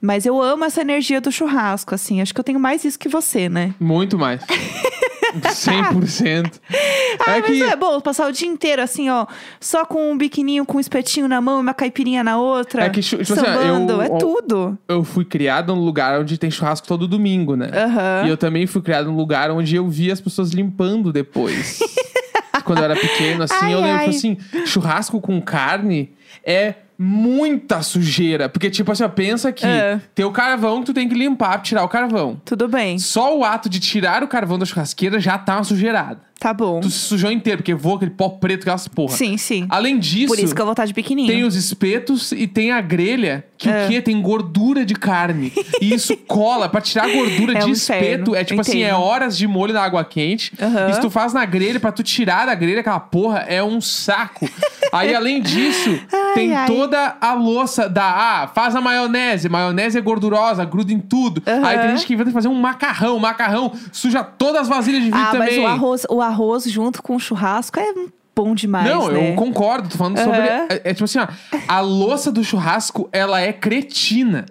Mas 0.00 0.26
eu 0.26 0.40
amo 0.42 0.64
essa 0.64 0.80
energia 0.80 1.20
do 1.20 1.32
churrasco, 1.32 1.94
assim. 1.94 2.20
Acho 2.20 2.34
que 2.34 2.40
eu 2.40 2.44
tenho 2.44 2.60
mais 2.60 2.84
isso 2.84 2.98
que 2.98 3.08
você, 3.08 3.48
né? 3.48 3.74
Muito 3.80 4.18
mais. 4.18 4.42
100%. 5.40 6.52
Ah, 7.26 7.38
é 7.38 7.40
mas 7.40 7.50
que 7.50 7.62
é 7.62 7.74
bom 7.74 7.98
passar 8.00 8.28
o 8.28 8.32
dia 8.32 8.46
inteiro 8.46 8.82
assim, 8.82 9.08
ó, 9.08 9.26
só 9.58 9.86
com 9.86 10.12
um 10.12 10.18
biquininho 10.18 10.66
com 10.66 10.76
um 10.76 10.80
espetinho 10.80 11.26
na 11.26 11.40
mão 11.40 11.58
e 11.58 11.62
uma 11.62 11.72
caipirinha 11.72 12.22
na 12.22 12.36
outra. 12.38 12.84
É 12.84 12.90
que, 12.90 13.00
tipo 13.00 13.22
assim, 13.22 13.34
sambando, 13.34 13.94
eu- 13.94 14.02
é 14.02 14.08
tudo. 14.18 14.78
eu 14.86 15.02
fui 15.02 15.24
criado 15.24 15.74
num 15.74 15.80
lugar 15.82 16.20
onde 16.20 16.36
tem 16.36 16.50
churrasco 16.50 16.86
todo 16.86 17.08
domingo, 17.08 17.56
né? 17.56 17.70
Aham. 17.72 18.26
E 18.26 18.28
eu 18.28 18.36
também 18.36 18.66
fui 18.66 18.82
criado 18.82 19.06
num 19.10 19.16
lugar 19.16 19.50
onde 19.50 19.74
eu 19.74 19.88
via 19.88 20.12
as 20.12 20.20
pessoas 20.20 20.50
limpando 20.52 21.10
depois. 21.12 21.78
Quando 22.64 22.78
eu 22.80 22.84
era 22.84 22.96
pequeno, 22.96 23.42
assim, 23.44 23.54
Ai, 23.62 23.72
eu 23.74 23.80
lembro, 23.80 23.92
ai. 23.96 24.04
tipo 24.10 24.16
assim, 24.16 24.36
churrasco 24.66 25.20
com 25.20 25.40
carne 25.40 26.12
é 26.44 26.74
muita 26.98 27.82
sujeira. 27.82 28.48
Porque, 28.48 28.70
tipo 28.70 28.90
assim, 28.92 29.04
ó, 29.04 29.08
pensa 29.08 29.52
que 29.52 29.66
É. 29.66 30.00
tem 30.14 30.24
o 30.24 30.32
carvão 30.32 30.80
que 30.80 30.86
tu 30.86 30.94
tem 30.94 31.08
que 31.08 31.14
limpar 31.14 31.50
pra 31.50 31.58
tirar 31.60 31.84
o 31.84 31.88
carvão. 31.88 32.40
Tudo 32.44 32.68
bem, 32.68 32.98
Só 32.98 33.36
o 33.36 33.44
ato 33.44 33.68
de 33.68 33.80
tirar 33.80 34.22
o 34.22 34.28
carvão 34.28 34.58
da 34.58 34.64
churrasqueira 34.66 35.20
já 35.20 35.36
tá 35.38 35.56
uma 35.56 35.64
sujeirada. 35.64 36.20
Tá 36.38 36.52
bom. 36.52 36.80
Tu 36.80 36.90
se 36.90 36.98
sujou 36.98 37.30
inteiro, 37.30 37.58
porque 37.58 37.74
voa 37.74 37.96
aquele 37.96 38.10
pó 38.10 38.28
preto, 38.28 38.60
aquelas 38.62 38.86
porra. 38.88 39.14
Sim, 39.16 39.36
sim. 39.36 39.66
Além 39.68 39.98
disso, 39.98 40.28
Por 40.28 40.38
isso 40.38 40.54
que 40.54 40.60
eu 40.60 40.64
vou 40.66 40.72
estar 40.72 40.84
de 40.86 40.92
biquininho. 40.92 41.26
tem 41.28 41.44
os 41.44 41.54
espetos 41.56 42.32
e 42.32 42.46
tem 42.46 42.70
a 42.72 42.80
grelha, 42.80 43.44
que 43.58 43.68
É. 43.68 43.84
o 43.84 43.88
quê? 43.88 44.02
Tem 44.02 44.20
gordura 44.20 44.84
de 44.84 44.94
carne. 44.94 45.52
e 45.80 45.94
isso 45.94 46.16
cola. 46.28 46.68
Pra 46.68 46.80
tirar 46.80 47.04
a 47.04 47.12
gordura 47.12 47.54
É 47.58 47.60
de 47.60 47.66
um 47.66 47.72
espeto, 47.72 48.04
inferno, 48.04 48.34
é 48.36 48.44
tipo 48.44 48.60
assim, 48.60 48.82
é 48.82 48.94
horas 48.94 49.36
de 49.36 49.46
molho 49.46 49.72
na 49.72 49.82
água 49.82 50.04
quente. 50.04 50.52
Aham. 50.60 50.90
E 50.90 50.94
se 50.94 51.00
tu 51.00 51.10
faz 51.10 51.32
na 51.32 51.44
grelha, 51.44 51.80
pra 51.80 51.90
tu 51.92 52.02
tirar 52.02 52.46
da 52.46 52.54
grelha 52.54 52.80
aquela 52.80 53.00
porra, 53.00 53.40
é 53.48 53.62
um 53.62 53.80
saco. 53.80 54.48
Aí, 54.92 55.14
além 55.14 55.42
disso, 55.42 55.98
tem 56.34 56.54
ai. 56.54 56.66
toda 56.66 57.16
a 57.20 57.34
louça 57.34 57.88
da... 57.88 58.04
Ah, 58.04 58.48
faz 58.48 58.74
a 58.76 58.80
maionese. 58.80 59.48
Maionese 59.48 59.98
é 59.98 60.00
gordurosa, 60.00 60.64
gruda 60.64 60.92
em 60.92 61.00
tudo. 61.00 61.42
Aham. 61.46 61.66
Aí 61.66 61.78
tem 61.78 61.90
gente 61.96 62.06
que 62.06 62.14
inventa 62.14 62.30
fazer 62.30 62.48
um 62.48 62.54
macarrão. 62.54 63.18
Macarrão 63.18 63.72
suja 63.90 64.22
todas 64.22 64.62
as 64.62 64.68
vasilhas 64.68 65.00
de 65.02 65.06
vidro 65.10 65.20
Ah, 65.20 65.32
também. 65.32 65.58
mas 65.60 65.64
o 65.64 65.66
arroz, 65.66 66.06
o 66.08 66.22
arroz 66.26 66.64
junto 66.70 67.02
com 67.02 67.16
o 67.16 67.20
churrasco 67.20 67.78
é 67.80 67.92
bom 68.34 68.54
demais, 68.54 68.86
Não, 68.88 69.08
né? 69.08 69.30
eu 69.30 69.34
concordo, 69.34 69.88
tô 69.88 69.96
falando 69.96 70.18
sobre. 70.18 70.38
Aham. 70.40 70.66
É, 70.68 70.90
é 70.90 70.92
tipo 70.92 71.04
assim, 71.04 71.18
ó, 71.18 71.26
a 71.66 71.80
louça 71.80 72.30
do 72.30 72.44
churrasco, 72.44 73.08
ela 73.12 73.40
é 73.40 73.52
cretina. 73.52 74.44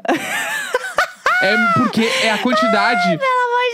é 1.41 1.55
porque 1.77 2.01
é 2.23 2.31
a 2.31 2.37
quantidade. 2.39 3.19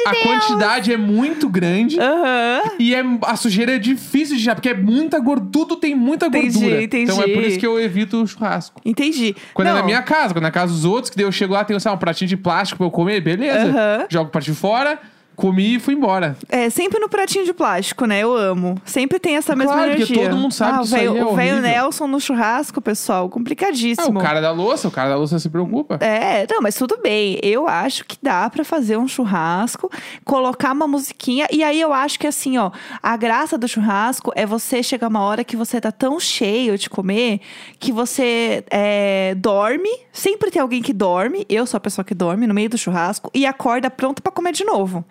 a 0.05 0.15
quantidade 0.15 0.91
é 0.91 0.97
muito 0.97 1.47
grande. 1.47 1.97
Aham. 1.99 2.61
E 2.79 2.93
é, 2.93 3.03
a 3.23 3.35
sujeira 3.35 3.75
é 3.75 3.79
difícil 3.79 4.35
de 4.35 4.41
tirar, 4.41 4.55
porque 4.55 4.69
é 4.69 4.73
muita 4.73 5.19
gordura. 5.19 5.49
Tudo 5.51 5.75
tem 5.77 5.95
muita 5.95 6.25
Entendi, 6.27 6.59
gordura. 6.59 6.83
entendi. 6.83 7.11
Então 7.11 7.23
é 7.23 7.27
por 7.33 7.43
isso 7.43 7.59
que 7.59 7.65
eu 7.65 7.79
evito 7.79 8.21
o 8.21 8.27
churrasco. 8.27 8.81
Entendi. 8.83 9.35
Quando 9.53 9.67
Não, 9.69 9.77
é 9.77 9.79
na 9.79 9.85
minha 9.85 10.01
casa, 10.01 10.33
quando 10.33 10.43
é 10.43 10.47
na 10.47 10.51
casa 10.51 10.73
dos 10.73 10.83
outros, 10.85 11.09
que 11.09 11.15
daí 11.17 11.25
eu 11.25 11.31
chego 11.31 11.53
lá, 11.53 11.63
tem 11.63 11.79
sei 11.79 11.89
lá, 11.89 11.95
um 11.95 11.99
pratinho 11.99 12.27
de 12.27 12.35
plástico 12.37 12.79
pra 12.79 12.87
eu 12.87 12.91
comer, 12.91 13.21
beleza. 13.21 13.67
Aham. 13.67 14.05
Jogo 14.09 14.27
o 14.27 14.31
pratinho 14.31 14.55
fora, 14.55 14.99
comi 15.41 15.75
e 15.75 15.79
fui 15.79 15.95
embora. 15.95 16.37
É, 16.47 16.69
sempre 16.69 16.99
no 16.99 17.09
pratinho 17.09 17.43
de 17.43 17.53
plástico, 17.53 18.05
né? 18.05 18.19
Eu 18.19 18.35
amo. 18.35 18.79
Sempre 18.85 19.19
tem 19.19 19.35
essa 19.35 19.55
mesma 19.55 19.73
Claro, 19.73 19.89
porque 19.91 20.03
energia. 20.03 20.29
todo 20.29 20.39
mundo 20.39 20.53
sabe 20.53 20.71
ah, 20.71 20.75
que 20.75 20.81
o 20.81 20.85
isso 20.85 20.95
é 20.95 21.25
O 21.25 21.35
velho. 21.35 21.61
Nelson 21.61 22.07
no 22.07 22.19
churrasco, 22.19 22.79
pessoal, 22.79 23.25
Ah, 23.25 23.29
complicadíssimo. 23.29 24.19
o 24.19 24.21
cara 24.21 24.39
da 24.39 24.51
louça, 24.51 24.87
o 24.87 24.91
cara 24.91 25.09
da 25.09 25.15
louça 25.15 25.39
se 25.39 25.49
preocupa. 25.49 25.95
É, 25.99 26.45
não, 26.49 26.61
mas 26.61 26.75
tudo 26.75 26.97
bem. 27.01 27.39
Eu 27.41 27.67
acho 27.67 28.05
que 28.05 28.17
dá 28.21 28.49
pra 28.49 28.63
fazer 28.63 28.97
um 28.97 29.07
churrasco, 29.07 29.89
colocar 30.23 30.71
uma 30.73 30.87
musiquinha. 30.87 31.47
E 31.51 31.63
aí 31.63 31.81
eu 31.81 31.91
acho 31.91 32.19
que 32.19 32.27
assim, 32.27 32.57
ó, 32.57 32.69
a 33.01 33.17
graça 33.17 33.57
do 33.57 33.67
churrasco 33.67 34.31
é 34.35 34.45
você 34.45 34.83
chegar 34.83 35.07
uma 35.07 35.21
hora 35.21 35.43
que 35.43 35.55
você 35.55 35.81
tá 35.81 35.91
tão 35.91 36.19
cheio 36.19 36.77
de 36.77 36.89
comer 36.89 37.41
que 37.79 37.91
você 37.91 38.63
é, 38.69 39.33
dorme. 39.35 39.89
Sempre 40.13 40.51
tem 40.51 40.61
alguém 40.61 40.81
que 40.81 40.93
dorme. 40.93 41.45
Eu 41.49 41.65
sou 41.65 41.77
a 41.77 41.81
pessoa 41.81 42.05
que 42.05 42.13
dorme 42.13 42.45
no 42.45 42.53
meio 42.53 42.69
do 42.69 42.77
churrasco 42.77 43.31
e 43.33 43.45
acorda 43.45 43.89
pronto 43.89 44.21
pra 44.21 44.31
comer 44.31 44.51
de 44.51 44.63
novo. 44.63 45.03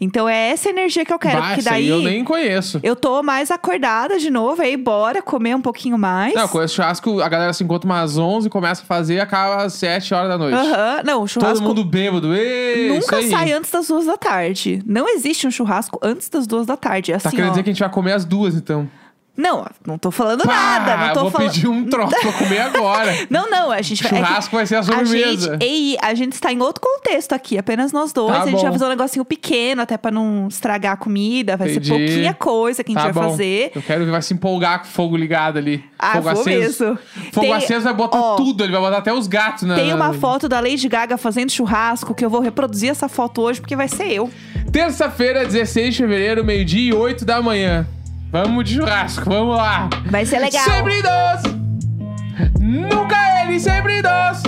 Então 0.00 0.28
é 0.28 0.50
essa 0.50 0.68
energia 0.68 1.04
que 1.04 1.12
eu 1.12 1.18
quero. 1.18 1.40
Bah, 1.40 1.48
porque 1.48 1.62
daí 1.62 1.88
eu 1.88 2.00
nem 2.00 2.22
conheço. 2.24 2.80
eu 2.82 2.94
tô 2.96 3.22
mais 3.22 3.50
acordada 3.50 4.18
de 4.18 4.30
novo, 4.30 4.62
aí 4.62 4.76
bora 4.76 5.22
comer 5.22 5.54
um 5.54 5.60
pouquinho 5.60 5.98
mais. 5.98 6.34
Não, 6.34 6.46
com 6.48 6.62
esse 6.62 6.74
churrasco, 6.74 7.20
a 7.20 7.28
galera 7.28 7.52
se 7.52 7.62
encontra 7.64 7.88
umas 7.88 8.16
11, 8.18 8.48
começa 8.50 8.82
a 8.82 8.84
fazer 8.86 9.14
e 9.14 9.20
acaba 9.20 9.64
às 9.64 9.74
7 9.74 10.14
horas 10.14 10.28
da 10.28 10.38
noite. 10.38 10.54
Aham, 10.56 11.02
Não, 11.04 11.22
o 11.22 11.26
churrasco. 11.28 11.58
Todo 11.58 11.66
mundo 11.66 11.84
bêbado. 11.84 12.34
Isso 12.36 12.94
Nunca 13.12 13.22
sai 13.28 13.52
antes 13.52 13.70
das 13.70 13.86
duas 13.88 14.06
da 14.06 14.16
tarde. 14.16 14.82
Não 14.86 15.08
existe 15.08 15.46
um 15.46 15.50
churrasco 15.50 15.98
antes 16.02 16.28
das 16.28 16.46
duas 16.46 16.66
da 16.66 16.76
tarde. 16.76 17.12
É 17.12 17.18
Tá 17.18 17.28
assim, 17.28 17.36
querendo 17.36 17.50
ó. 17.50 17.52
dizer 17.52 17.62
que 17.62 17.70
a 17.70 17.72
gente 17.72 17.80
vai 17.80 17.90
comer 17.90 18.12
às 18.12 18.24
duas, 18.24 18.54
então. 18.54 18.88
Não, 19.36 19.66
não 19.86 19.98
tô 19.98 20.10
falando 20.10 20.44
Pá, 20.44 20.52
nada. 20.54 20.96
Não 21.08 21.14
tô 21.14 21.20
vou 21.22 21.30
falando. 21.30 21.50
pedir 21.52 21.68
um 21.68 21.84
troço 21.84 22.16
pra 22.20 22.32
comer 22.32 22.58
agora. 22.60 23.14
Não, 23.28 23.50
não, 23.50 23.70
a 23.70 23.82
gente 23.82 24.02
vai. 24.02 24.12
é 24.12 24.14
que 24.22 24.26
Churrasco 24.28 24.56
vai 24.56 24.66
ser 24.66 24.76
a 24.76 24.78
A 24.78 24.82
sobremesa. 24.82 25.50
gente, 25.52 25.62
ei, 25.64 25.96
a 26.00 26.14
gente 26.14 26.32
está 26.32 26.52
em 26.52 26.60
outro 26.60 26.80
contexto 26.82 27.32
aqui, 27.34 27.58
apenas 27.58 27.92
nós 27.92 28.12
dois. 28.12 28.32
Tá 28.34 28.42
a 28.42 28.46
gente 28.46 28.54
bom. 28.56 28.62
vai 28.62 28.72
fazer 28.72 28.84
um 28.84 28.88
negocinho 28.88 29.24
pequeno, 29.24 29.82
até 29.82 29.96
pra 29.98 30.10
não 30.10 30.48
estragar 30.48 30.92
a 30.94 30.96
comida. 30.96 31.56
Vai 31.56 31.70
Entendi. 31.70 31.86
ser 31.86 31.92
pouquinha 31.98 32.34
coisa 32.34 32.82
que 32.82 32.92
a 32.92 32.94
gente 32.94 33.02
Tá 33.06 33.10
vai 33.12 33.22
bom. 33.24 33.30
fazer. 33.30 33.72
Eu 33.74 33.82
quero 33.82 34.04
ver, 34.06 34.10
vai 34.10 34.22
se 34.22 34.32
empolgar 34.32 34.78
com 34.80 34.86
o 34.86 34.88
fogo 34.88 35.16
ligado 35.16 35.58
ali. 35.58 35.84
Ah, 35.98 36.12
fogo 36.12 36.22
vou 36.30 36.40
aceso. 36.40 36.84
mesmo. 36.84 36.98
Fogo 37.32 37.46
Tem- 37.46 37.52
aceso 37.54 37.84
vai 37.84 37.94
botar 37.94 38.18
ó, 38.18 38.36
tudo, 38.36 38.64
ele 38.64 38.72
vai 38.72 38.80
botar 38.80 38.98
até 38.98 39.12
os 39.12 39.26
gatos 39.26 39.64
na. 39.64 39.74
Tem 39.74 39.92
uma 39.92 40.12
foto 40.14 40.48
da 40.48 40.60
Lady 40.60 40.88
Gaga 40.88 41.16
fazendo 41.18 41.50
churrasco 41.52 42.14
que 42.14 42.24
eu 42.24 42.30
vou 42.30 42.40
reproduzir 42.40 42.88
essa 42.90 43.08
foto 43.08 43.42
hoje 43.42 43.60
porque 43.60 43.76
vai 43.76 43.88
ser 43.88 44.10
eu. 44.12 44.30
Terça-feira, 44.72 45.44
16 45.44 45.94
de 45.94 46.02
fevereiro, 46.02 46.44
meio-dia 46.44 46.90
e 46.90 46.94
8 46.94 47.24
da 47.24 47.40
manhã. 47.42 47.86
Vamos 48.30 48.64
de 48.64 48.74
churrasco, 48.74 49.28
vamos 49.28 49.56
lá. 49.56 49.88
Vai 50.10 50.26
ser 50.26 50.40
legal. 50.40 50.64
Sempre 50.64 51.00
doce. 51.02 51.56
Nunca 52.60 53.16
ele, 53.42 53.58
sempre 53.60 54.02
doce. 54.02 54.42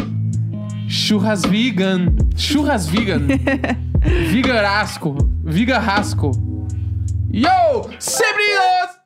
Churras 0.89 1.43
vegan. 1.43 2.07
Churras 2.37 2.87
vegan. 2.89 3.27
Vigarasco. 4.31 5.17
Vigarrasco. 5.45 6.33
Yo! 7.31 7.89
Sempre 7.99 8.45
doce. 8.55 8.98